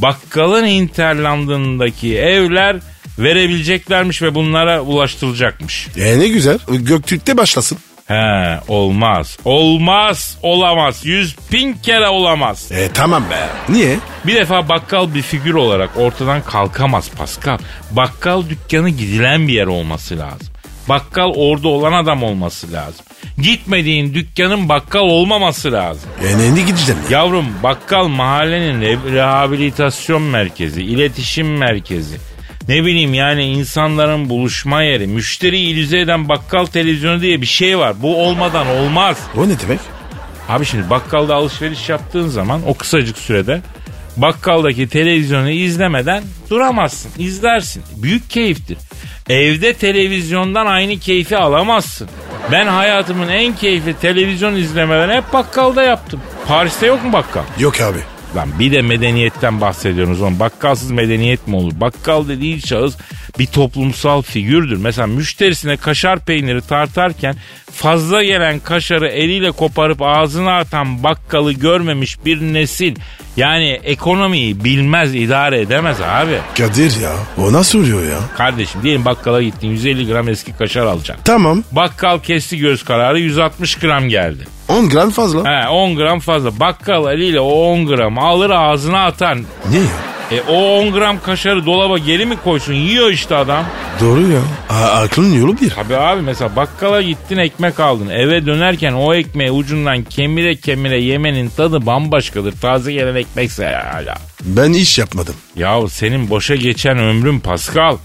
[0.02, 2.76] bakkalın interlandındaki evler
[3.18, 5.88] verebileceklermiş ve bunlara ulaştırılacakmış.
[5.96, 7.78] E ne güzel Göktürk'te başlasın.
[8.06, 9.38] He olmaz.
[9.44, 11.06] Olmaz olamaz.
[11.06, 12.72] Yüz bin kere olamaz.
[12.72, 13.48] E tamam be.
[13.68, 13.96] Niye?
[14.26, 17.58] Bir defa bakkal bir figür olarak ortadan kalkamaz Pascal.
[17.90, 20.54] Bakkal dükkanı gidilen bir yer olması lazım.
[20.88, 23.04] Bakkal orada olan adam olması lazım.
[23.38, 26.10] Gitmediğin dükkanın bakkal olmaması lazım.
[26.24, 27.18] E ne gideceğim ya?
[27.18, 32.16] Yavrum bakkal mahallenin re- rehabilitasyon merkezi, iletişim merkezi.
[32.68, 38.02] Ne bileyim yani insanların buluşma yeri, müşteri ilüze eden bakkal televizyonu diye bir şey var.
[38.02, 39.18] Bu olmadan olmaz.
[39.36, 39.80] O ne demek?
[40.48, 43.60] Abi şimdi bakkalda alışveriş yaptığın zaman o kısacık sürede
[44.16, 47.10] bakkaldaki televizyonu izlemeden duramazsın.
[47.18, 47.82] İzlersin.
[47.96, 48.78] Büyük keyiftir.
[49.28, 52.08] Evde televizyondan aynı keyfi alamazsın.
[52.52, 56.20] Ben hayatımın en keyifli televizyon izlemelerini hep bakkalda yaptım.
[56.46, 57.42] Paris'te yok mu bakkal?
[57.58, 57.98] Yok abi.
[58.36, 60.40] Lan bir de medeniyetten bahsediyorsunuz oğlum.
[60.40, 61.72] Bakkalsız medeniyet mi olur?
[61.80, 62.96] Bakkal dediği şahıs
[63.38, 64.76] bir toplumsal figürdür.
[64.76, 67.36] Mesela müşterisine kaşar peyniri tartarken
[67.72, 72.96] fazla gelen kaşarı eliyle koparıp ağzına atan bakkalı görmemiş bir nesil.
[73.36, 76.38] Yani ekonomiyi bilmez, idare edemez abi.
[76.58, 77.12] Kadir ya.
[77.38, 78.18] O nasıl oluyor ya?
[78.36, 81.24] Kardeşim diyelim bakkala gittin 150 gram eski kaşar alacaksın.
[81.24, 81.64] Tamam.
[81.72, 84.46] Bakkal kesti göz kararı 160 gram geldi.
[84.68, 85.62] 10 gram fazla.
[85.62, 86.60] He 10 gram fazla.
[86.60, 89.38] Bakkal eliyle o 10 gramı alır ağzına atar.
[89.70, 90.13] Niye ya?
[90.30, 92.72] E o 10 gram kaşarı dolaba geri mi koysun?
[92.74, 93.64] Yiyor işte adam.
[94.00, 94.40] Doğru ya.
[94.70, 95.70] A- aklın yolu bir.
[95.70, 98.08] Tabii abi mesela bakkala gittin ekmek aldın.
[98.08, 102.52] Eve dönerken o ekmeği ucundan kemire kemire yemenin tadı bambaşkadır.
[102.60, 104.14] Taze gelen ekmekse hala.
[104.44, 105.34] Ben iş yapmadım.
[105.56, 107.96] Yahu senin boşa geçen ömrün Pascal.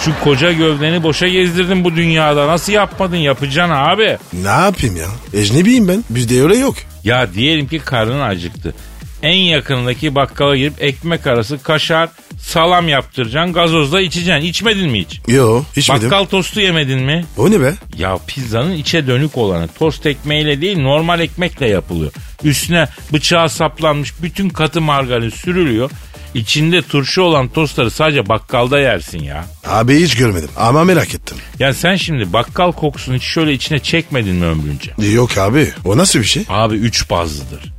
[0.00, 2.48] Şu koca gövdeni boşa gezdirdin bu dünyada.
[2.48, 3.16] Nasıl yapmadın?
[3.16, 4.18] Yapacaksın abi.
[4.32, 5.40] Ne yapayım ya?
[5.40, 6.04] Ecnebiyim ben.
[6.10, 6.74] Bizde öyle yok.
[7.04, 8.74] Ya diyelim ki karnın acıktı.
[9.22, 12.08] En yakınındaki bakkala girip ekmek arası kaşar,
[12.40, 13.52] salam yaptıracaksın.
[13.52, 14.46] Gazozla içeceksin.
[14.46, 15.20] İçmedin mi hiç?
[15.28, 16.04] Yo içmedim.
[16.10, 17.24] Bakkal tostu yemedin mi?
[17.38, 17.74] O ne be?
[17.98, 22.12] Ya pizzanın içe dönük olanı tost ekmeğiyle değil normal ekmekle yapılıyor.
[22.44, 25.90] Üstüne bıçağı saplanmış bütün katı margarin sürülüyor.
[26.34, 29.44] İçinde turşu olan tostları sadece bakkalda yersin ya.
[29.66, 31.36] Abi hiç görmedim ama merak ettim.
[31.58, 35.10] Ya sen şimdi bakkal kokusunu hiç şöyle içine çekmedin mi ömrünce?
[35.14, 36.44] Yok abi o nasıl bir şey?
[36.48, 37.72] Abi üç bazlıdır.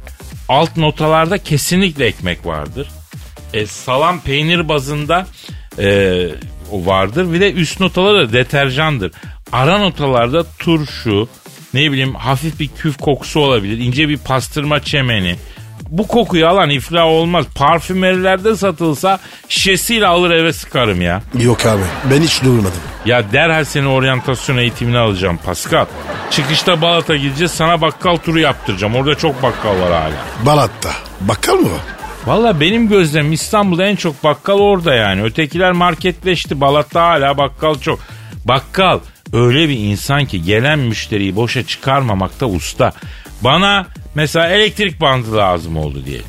[0.53, 2.87] Alt notalarda kesinlikle ekmek vardır.
[3.53, 5.27] E, salam peynir bazında
[5.79, 5.87] e,
[6.71, 7.33] vardır.
[7.33, 9.11] Bir de üst notaları da deterjandır.
[9.51, 11.27] Ara notalarda turşu,
[11.73, 13.77] ne bileyim hafif bir küf kokusu olabilir.
[13.77, 15.35] ince bir pastırma çemeni.
[15.89, 17.45] Bu kokuyu alan iflah olmaz.
[17.55, 21.21] Parfümerilerde satılsa şişesiyle alır eve sıkarım ya.
[21.39, 22.81] Yok abi ben hiç duymadım.
[23.05, 25.85] Ya derhal seni oryantasyon eğitimine alacağım Pascal.
[26.31, 28.95] Çıkışta Balat'a gideceğiz sana bakkal turu yaptıracağım.
[28.95, 30.45] Orada çok bakkal var hala.
[30.45, 30.91] Balat'ta.
[31.21, 31.81] Bakkal mı var?
[32.25, 35.23] Valla benim gözlemim İstanbul'da en çok bakkal orada yani.
[35.23, 36.61] Ötekiler marketleşti.
[36.61, 37.99] Balat'ta hala bakkal çok.
[38.45, 38.99] Bakkal
[39.33, 42.91] öyle bir insan ki gelen müşteriyi boşa çıkarmamakta usta.
[43.41, 46.25] Bana mesela elektrik bandı lazım oldu diyelim.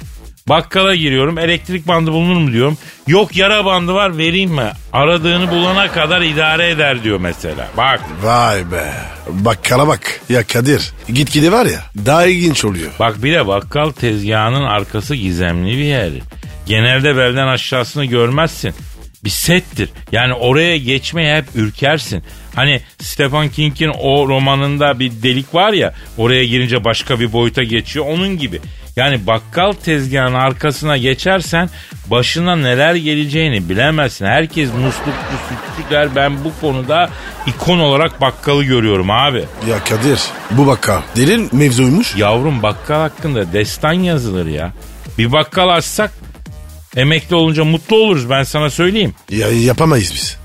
[0.48, 2.78] Bakkala giriyorum elektrik bandı bulunur mu diyorum.
[3.07, 4.72] Yok yara bandı var vereyim mi?
[4.92, 7.68] Aradığını bulana kadar idare eder diyor mesela.
[7.76, 8.92] Bak Vay be.
[9.28, 10.20] Bakkala bak.
[10.28, 12.90] Ya Kadir gitgide var ya daha ilginç oluyor.
[12.98, 16.11] Bak bir de bakkal tezgahının arkası gizemli bir yer.
[16.66, 18.74] Genelde belden aşağısını görmezsin.
[19.24, 19.88] Bir settir.
[20.12, 22.22] Yani oraya geçmeye hep ürkersin.
[22.54, 28.07] Hani Stephen King'in o romanında bir delik var ya oraya girince başka bir boyuta geçiyor
[28.09, 28.61] onun gibi.
[28.96, 31.70] Yani bakkal tezgahının arkasına geçersen
[32.07, 34.26] başına neler geleceğini bilemezsin.
[34.26, 37.11] Herkes muslukçu sütçü der ben bu konuda
[37.46, 39.44] ikon olarak bakkalı görüyorum abi.
[39.68, 42.16] Ya Kadir bu bakkal derin mevzuymuş.
[42.16, 44.72] Yavrum bakkal hakkında destan yazılır ya.
[45.18, 46.11] Bir bakkal açsak
[46.96, 49.14] emekli olunca mutlu oluruz ben sana söyleyeyim.
[49.30, 50.43] Ya yapamayız biz.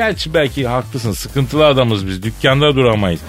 [0.00, 3.20] Gerçi belki haklısın sıkıntılı adamız biz dükkanda duramayız.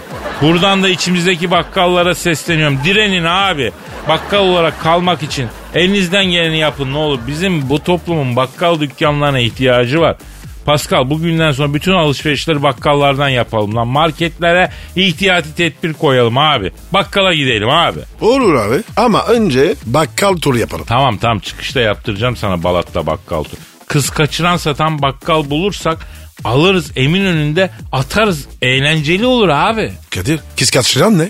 [0.42, 2.80] Buradan da içimizdeki bakkallara sesleniyorum.
[2.86, 3.72] Direnin abi.
[4.08, 7.20] Bakkal olarak kalmak için elinizden geleni yapın ne olur.
[7.28, 10.18] Bizim bu toplumun bakkal dükkanlarına ihtiyacı var.
[10.66, 13.88] Pascal bugünden sonra bütün alışverişleri bakkallardan yapalım lan.
[13.88, 16.72] Marketlere ihtiyati tedbir koyalım abi.
[16.94, 18.00] Bakkala gidelim abi.
[18.22, 20.86] Olur abi ama önce bakkal turu yapalım.
[20.88, 23.58] Tamam tamam çıkışta yaptıracağım sana Balat'ta bakkal tur.
[23.88, 26.08] Kız kaçıran satan bakkal bulursak
[26.46, 28.48] alırız emin önünde atarız.
[28.62, 29.94] Eğlenceli olur abi.
[30.16, 31.30] Kadir kız kaçıran ne?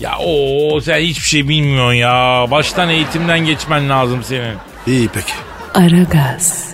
[0.00, 2.46] Ya o sen hiçbir şey bilmiyorsun ya.
[2.50, 4.54] Baştan eğitimden geçmen lazım senin.
[4.86, 5.32] İyi peki.
[5.74, 6.68] Aragaz.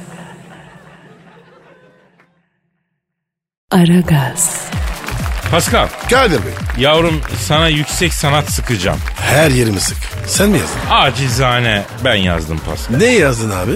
[3.70, 4.68] Aragaz.
[5.50, 8.98] Pascal Kadir Bey yavrum sana yüksek sanat sıkacağım.
[9.16, 9.96] her yerimi sık.
[10.26, 10.80] Sen mi yazdın?
[10.90, 12.96] Acizane ben yazdım Pascal.
[12.96, 13.72] Ne yazdın abi?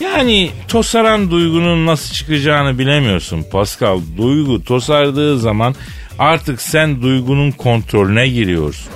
[0.00, 4.00] Yani tosaran duygunun nasıl çıkacağını bilemiyorsun Pascal.
[4.16, 5.74] Duygu tosardığı zaman
[6.18, 8.92] Artık sen duygunun kontrolüne giriyorsun.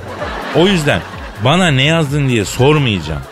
[0.55, 1.01] O yüzden
[1.45, 3.23] bana ne yazdın diye sormayacağım.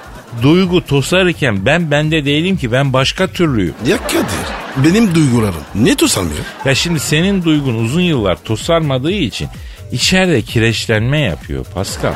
[0.43, 3.75] Duygu tosarırken ben bende değilim ki ben başka türlüyüm.
[3.87, 6.45] Ya Kadir benim duygularım ne tutamıyor?
[6.65, 9.49] Ya şimdi senin duygun uzun yıllar tosarmadığı için
[9.93, 12.13] içeride kireçlenme yapıyor Pascal.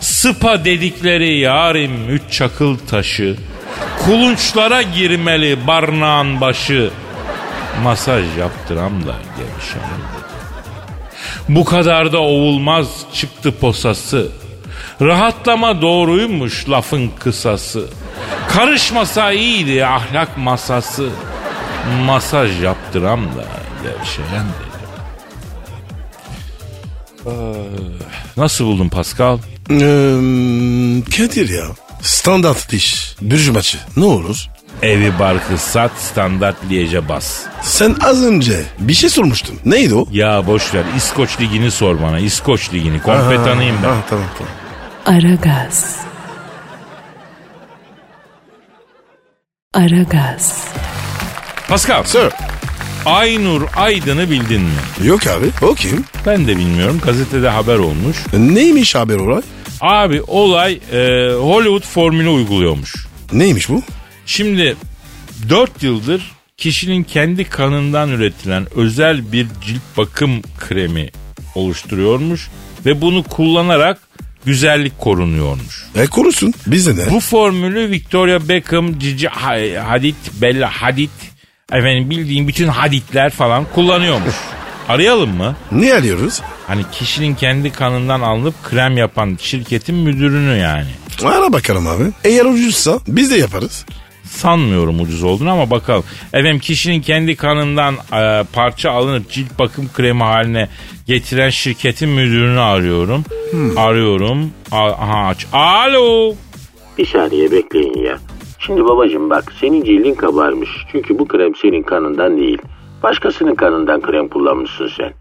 [0.00, 3.36] Sıpa dedikleri yarim üç çakıl taşı.
[4.04, 6.90] Kulunçlara girmeli barnağın başı.
[7.82, 10.24] Masaj yaptıram da gevşeyem dedim.
[11.48, 14.28] Bu kadar da ovulmaz çıktı posası.
[15.00, 17.86] Rahatlama doğruymuş lafın kısası.
[18.48, 21.08] Karışmasa iyiydi ahlak masası.
[22.06, 23.44] Masaj yaptıram da
[23.82, 24.74] gevşeyen dedim.
[27.26, 29.38] Ah, Nasıl buldun Pascal?
[29.70, 29.74] Ee,
[31.16, 31.64] Kadir ya
[32.02, 34.44] standart diş bürcü maçı ne olur?
[34.82, 37.40] Evi barkı sat standart Liège'e bas.
[37.62, 39.58] Sen az önce bir şey sormuştun.
[39.64, 40.06] Neydi o?
[40.10, 43.88] Ya boş ver İskoç ligini sor bana İskoç ligini komple tanıyayım ben.
[43.88, 44.52] Ha, tamam tamam.
[45.04, 46.00] Aragaz.
[49.74, 50.68] Aragaz.
[51.68, 52.32] Pascal Sir.
[53.06, 55.06] Aynur Aydın'ı bildin mi?
[55.06, 56.04] Yok abi o kim?
[56.26, 58.16] Ben de bilmiyorum gazetede haber olmuş.
[58.38, 59.42] Neymiş haber olay?
[59.80, 60.98] Abi olay e,
[61.34, 63.06] Hollywood formülü uyguluyormuş.
[63.32, 63.82] Neymiş bu?
[64.26, 64.76] Şimdi
[65.48, 71.10] 4 yıldır kişinin kendi kanından üretilen özel bir cilt bakım kremi
[71.54, 72.48] oluşturuyormuş
[72.86, 73.98] ve bunu kullanarak
[74.46, 75.84] güzellik korunuyormuş.
[75.96, 77.10] E korusun bize ne?
[77.10, 81.10] Bu formülü Victoria Beckham, Cici Ha- Hadid, Bella Hadid,
[81.72, 84.34] efendim bildiğin bütün Hadidler falan kullanıyormuş.
[84.88, 85.56] Arayalım mı?
[85.72, 86.40] Ne arıyoruz?
[86.66, 90.86] Hani kişinin kendi kanından alınıp krem yapan şirketin müdürünü yani.
[91.24, 92.04] Ara bakalım abi.
[92.24, 93.84] Eğer ucuzsa biz de yaparız.
[94.24, 96.04] Sanmıyorum ucuz olduğunu ama bakalım.
[96.32, 100.68] Efendim kişinin kendi kanından e, parça alınıp cilt bakım kremi haline
[101.06, 103.24] getiren şirketin müdürünü arıyorum.
[103.76, 104.50] Arıyorum.
[104.72, 105.46] A- Aha aç.
[105.52, 106.34] Alo.
[106.98, 108.18] Bir saniye bekleyin ya.
[108.58, 110.68] Şimdi babacığım bak senin cildin kabarmış.
[110.92, 112.58] Çünkü bu krem senin kanından değil.
[113.02, 115.12] Başkasının kanından krem kullanmışsın sen.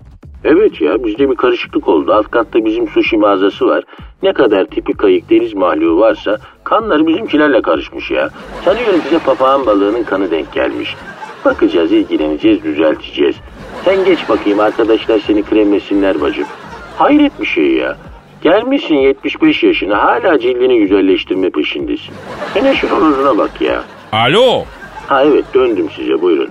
[0.43, 2.13] Evet ya bizde bir karışıklık oldu.
[2.13, 3.83] Alt katta bizim sushi mağazası var.
[4.23, 8.29] Ne kadar tipi kayık deniz mahluğu varsa kanları bizimkilerle karışmış ya.
[8.65, 10.95] Sanıyorum bize papağan balığının kanı denk gelmiş.
[11.45, 13.35] Bakacağız, ilgileneceğiz, düzelteceğiz.
[13.85, 16.45] Sen geç bakayım arkadaşlar seni kremlesinler bacım.
[16.97, 17.97] Hayret bir şey ya.
[18.41, 22.13] Gelmişsin 75 yaşına hala cildini güzelleştirme peşindesin.
[22.53, 23.83] Sen şu horozuna bak ya.
[24.11, 24.63] Alo.
[25.07, 26.49] Ha evet döndüm size buyurun.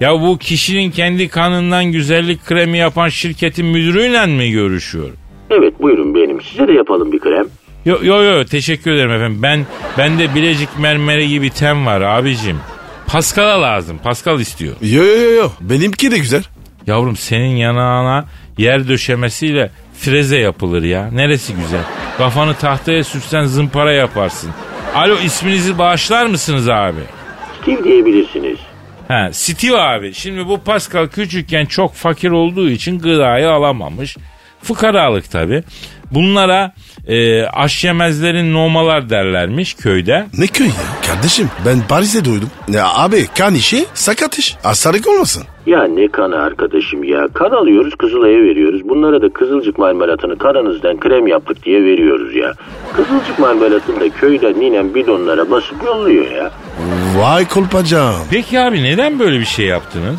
[0.00, 5.10] Ya bu kişinin kendi kanından güzellik kremi yapan şirketin müdürüyle mi görüşüyor?
[5.50, 6.40] Evet buyurun benim.
[6.40, 7.46] Size de yapalım bir krem.
[7.84, 9.38] Yo yo yo teşekkür ederim efendim.
[9.42, 9.66] Ben
[9.98, 12.56] bende Bilecik mermeri gibi tem var abicim.
[13.06, 13.98] Pascal'a lazım.
[14.04, 14.74] Pascal istiyor.
[14.82, 15.48] Yo yo yo yo.
[15.60, 16.42] Benimki de güzel.
[16.86, 18.24] Yavrum senin yanağına
[18.58, 21.08] yer döşemesiyle freze yapılır ya.
[21.12, 21.82] Neresi güzel?
[22.18, 24.50] Kafanı tahtaya sürsen zımpara yaparsın.
[24.94, 27.00] Alo isminizi bağışlar mısınız abi?
[27.62, 28.58] Steve diyebilirsiniz.
[29.08, 30.14] Ha, Steve abi.
[30.14, 34.16] Şimdi bu Pascal küçükken çok fakir olduğu için gıdayı alamamış.
[34.62, 35.62] Fıkaralık tabi.
[36.10, 36.72] Bunlara
[37.08, 40.26] e, aşyemezlerin nomalar derlermiş köyde.
[40.38, 40.72] Ne köy ya?
[41.06, 42.50] Kardeşim ben Paris'te duydum.
[42.68, 44.56] Ya abi kan işi sakat iş.
[44.62, 45.42] Hastalık olmasın.
[45.66, 47.28] Ya ne kanı arkadaşım ya.
[47.34, 48.80] Kan alıyoruz Kızılay'a veriyoruz.
[48.88, 52.52] Bunlara da kızılcık marmelatını kanınızdan krem yaptık diye veriyoruz ya.
[52.96, 56.50] Kızılcık marmelatını da köyden ninem bidonlara basıp yolluyor ya.
[57.16, 58.14] Vay kolpacağım.
[58.30, 60.16] Peki abi neden böyle bir şey yaptınız?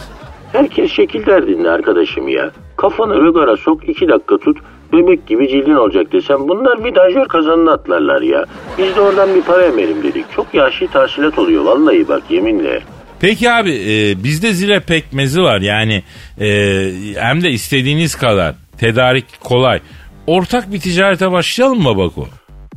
[0.52, 2.52] Herkes şekil derdinde arkadaşım ya.
[2.84, 4.58] Kafanı rögara sok iki dakika tut.
[4.94, 8.46] bebek gibi cildin olacak desem bunlar vidanjör kazanını atlarlar ya.
[8.78, 10.26] Biz de oradan bir para emelim dedik.
[10.36, 12.82] Çok yaşlı tahsilat oluyor vallahi bak yeminle.
[13.20, 16.04] Peki abi e, bizde zile pekmezi var yani
[16.40, 16.48] e,
[17.16, 19.80] hem de istediğiniz kadar tedarik kolay.
[20.28, 22.26] Ortak bir ticarete başlayalım mı Bako?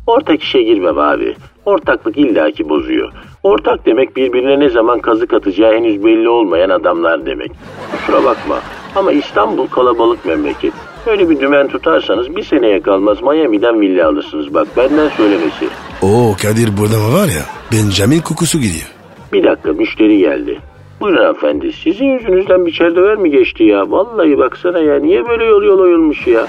[0.07, 1.34] Ortak işe girmem abi.
[1.64, 3.12] Ortaklık illaki bozuyor.
[3.42, 7.50] Ortak demek birbirine ne zaman kazık atacağı henüz belli olmayan adamlar demek.
[7.92, 8.61] Kusura bakma
[8.97, 10.72] ama İstanbul kalabalık memleket.
[11.07, 15.68] Öyle bir dümen tutarsanız bir seneye kalmaz Miami'den villa alırsınız bak benden söylemesi.
[16.03, 17.42] Oo Kadir burada mı var ya
[17.72, 18.92] Benjamin kokusu gidiyor.
[19.32, 20.61] Bir dakika müşteri geldi.
[21.01, 23.90] Buyurun hanımefendi sizin yüzünüzden bir çerdever mi geçti ya?
[23.90, 26.47] Vallahi baksana ya niye böyle yol yol oyulmuş ya?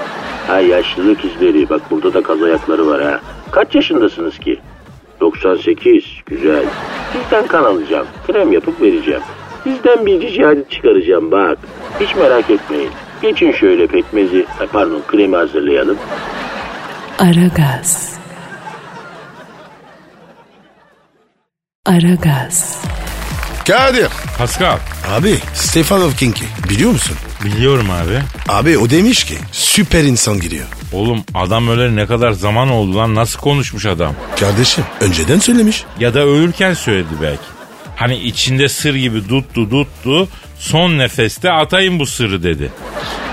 [0.48, 3.20] Ha yaşlılık izleri bak burada da kaz ayakları var ha.
[3.52, 4.60] Kaç yaşındasınız ki?
[5.22, 6.66] 98 güzel.
[7.14, 8.06] Sizden kan alacağım.
[8.28, 9.22] Krem yapıp vereceğim.
[9.68, 11.58] Sizden bir ricadet çıkaracağım bak.
[12.00, 12.90] Hiç merak etmeyin.
[13.22, 15.98] Geçin şöyle pekmezi, ha, pardon kremi hazırlayalım.
[17.20, 18.14] Aragaz.
[21.86, 22.82] Aragaz.
[23.68, 24.08] Kadir.
[24.38, 24.78] Pascal
[25.12, 27.18] Abi Stefan Hawking'i biliyor musun?
[27.46, 28.20] biliyorum abi.
[28.50, 30.66] Abi o demiş ki süper insan giriyor.
[30.94, 34.14] Oğlum adam öleli ne kadar zaman oldu lan nasıl konuşmuş adam?
[34.40, 35.84] Kardeşim önceden söylemiş.
[36.00, 37.57] Ya da ölürken söyledi belki.
[37.98, 40.30] Hani içinde sır gibi tuttu tuttu
[40.60, 42.72] son nefeste atayım bu sırrı dedi.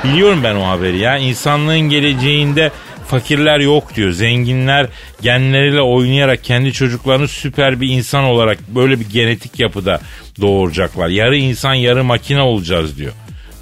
[0.05, 2.71] Biliyorum ben o haberi ya insanlığın geleceğinde
[3.07, 4.11] fakirler yok diyor.
[4.11, 4.87] Zenginler
[5.23, 10.01] genleriyle oynayarak kendi çocuklarını süper bir insan olarak böyle bir genetik yapıda
[10.41, 11.09] doğuracaklar.
[11.09, 13.12] Yarı insan yarı makine olacağız diyor.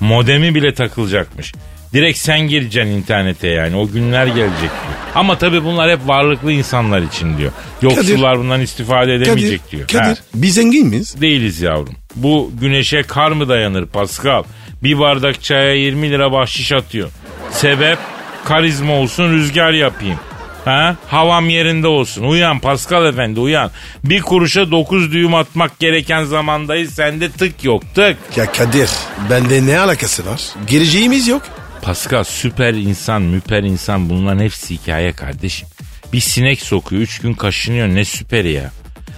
[0.00, 1.53] Modemi bile takılacakmış.
[1.93, 4.72] Direkt sen gireceksin internete yani o günler gelecek diyor.
[5.14, 7.53] Ama tabii bunlar hep varlıklı insanlar için diyor.
[7.82, 9.88] Yoksullar bundan istifade edemeyecek Kadir, diyor.
[9.88, 10.24] Kadir Ha.
[10.34, 11.20] biz zengin miyiz?
[11.20, 11.95] Değiliz yavrum.
[12.16, 14.43] Bu güneşe kar mı dayanır Pascal?
[14.82, 17.11] Bir bardak çaya 20 lira bahşiş atıyor.
[17.51, 17.99] Sebep
[18.45, 20.18] karizma olsun rüzgar yapayım.
[20.64, 20.97] Ha?
[21.09, 22.22] Havam yerinde olsun.
[22.24, 23.70] Uyan Pascal efendi uyan.
[24.05, 26.95] Bir kuruşa 9 düğüm atmak gereken zamandayız.
[26.95, 28.16] Sende tık yok tık.
[28.36, 28.90] Ya Kadir
[29.30, 30.40] bende ne alakası var?
[30.68, 31.43] Gireceğimiz yok.
[31.83, 35.68] Pascal süper insan müper insan bunların hepsi hikaye kardeşim.
[36.12, 38.70] Bir sinek sokuyor üç gün kaşınıyor ne süperi ya.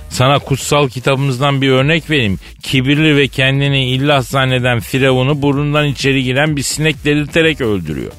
[0.09, 2.39] Sana kutsal kitabımızdan bir örnek vereyim.
[2.63, 8.13] Kibirli ve kendini illah zanneden Firavun'u burnundan içeri giren bir sinek delirterek öldürüyor.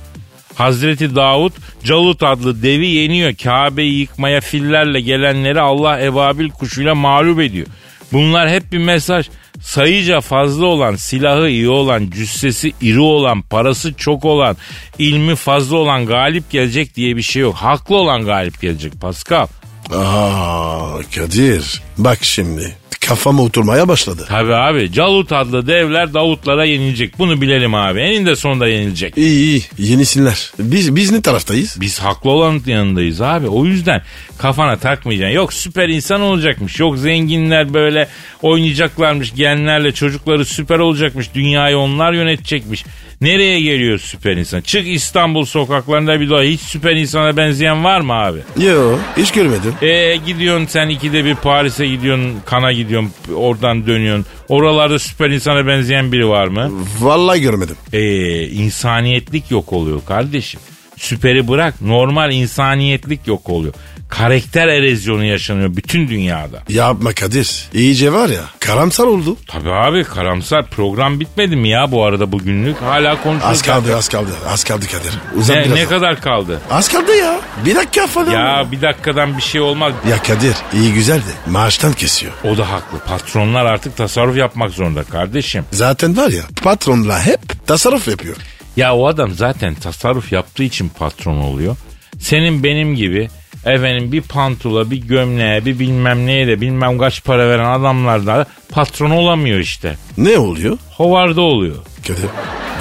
[0.56, 3.36] Hazreti Davut Calut adlı devi yeniyor.
[3.36, 7.68] Kabe'yi yıkmaya fillerle gelenleri Allah ebabil kuşuyla mağlup ediyor.
[8.14, 9.30] Bunlar hep bir mesaj.
[9.62, 14.58] Sayıca fazla olan, silahı iyi olan, cüssesi iri olan, parası çok olan,
[15.00, 17.56] ilmi fazla olan galip gelecek diye bir şey yok.
[17.56, 19.48] Haklı olan galip gelecek Pascal.
[19.94, 22.76] Aa Kadir bak şimdi
[23.08, 24.26] kafama oturmaya başladı.
[24.28, 27.20] Tabi abi Calut adlı devler Davutlara yenilecek.
[27.20, 28.00] Bunu bilelim abi.
[28.00, 29.18] Eninde sonunda yenilecek.
[29.18, 30.52] İyi iyi yenisinler.
[30.60, 31.78] Biz, biz ne taraftayız?
[31.82, 33.48] Biz haklı olanın yanındayız abi.
[33.48, 34.02] O yüzden
[34.38, 35.36] kafana takmayacaksın.
[35.36, 36.80] Yok süper insan olacakmış.
[36.80, 38.08] Yok zenginler böyle
[38.42, 39.34] oynayacaklarmış.
[39.36, 41.34] Genlerle çocukları süper olacakmış.
[41.34, 42.86] Dünyayı onlar yönetecekmiş.
[43.22, 44.62] Nereye geliyor süper insan?
[44.62, 48.40] Çık İstanbul sokaklarında bir daha hiç süper insana benzeyen var mı abi?
[48.66, 49.74] Yo hiç görmedim.
[49.82, 54.26] E gidiyorsun sen ikide bir Paris'e gidiyorsun, Kana gidiyorsun, oradan dönüyorsun.
[54.50, 56.72] Oralarda süper insana benzeyen biri var mı?
[57.00, 57.76] Vallahi görmedim.
[57.94, 58.02] E
[58.48, 60.60] insaniyetlik yok oluyor kardeşim.
[60.98, 63.74] Süperi bırak normal insaniyetlik yok oluyor.
[64.10, 66.64] Karakter erozyonu yaşanıyor bütün dünyada.
[66.70, 67.68] Yapma Kadir.
[67.74, 69.38] İyice var ya karamsar oldu.
[69.48, 72.82] Tabii abi karamsar program bitmedi mi ya bu arada bugünlük?
[72.82, 73.58] Hala konuşuyoruz.
[73.58, 74.30] Az kaldı az kaldı.
[74.48, 75.12] Az kaldı Kadir.
[75.38, 75.74] Uzan Ne, biraz.
[75.78, 76.62] ne kadar kaldı?
[76.72, 77.40] Az kaldı ya.
[77.66, 78.32] Bir dakika falan.
[78.32, 79.94] Ya bir dakikadan bir şey olmaz.
[80.10, 82.34] Ya Kadir iyi güzel de maaştan kesiyor.
[82.44, 83.00] O da haklı.
[83.00, 85.66] Patronlar artık tasarruf yapmak zorunda kardeşim.
[85.72, 88.36] Zaten var ya patronla hep tasarruf yapıyor.
[88.78, 91.76] Ya o adam zaten tasarruf yaptığı için patron oluyor.
[92.20, 93.30] Senin benim gibi
[93.66, 98.46] efendim bir pantula, bir gömleğe, bir bilmem neye de bilmem kaç para veren adamlar da
[98.72, 99.96] patron olamıyor işte.
[100.18, 100.78] Ne oluyor?
[100.92, 101.76] Hovarda oluyor.
[102.08, 102.30] Kadir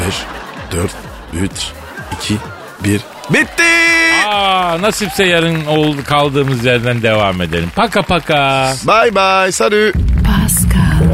[0.06, 0.14] 5,
[0.72, 0.90] 4,
[1.42, 1.50] 3,
[2.22, 2.34] 2,
[2.84, 3.00] 1.
[3.30, 3.62] Bitti.
[4.28, 7.70] Aa nasipse yarın ol, kaldığımız yerden devam edelim.
[7.76, 8.72] Paka paka.
[8.86, 9.52] Bye bye.
[9.52, 9.94] Salut.
[10.26, 11.13] Pascal,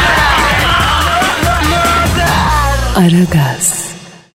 [3.01, 3.90] Aragaz.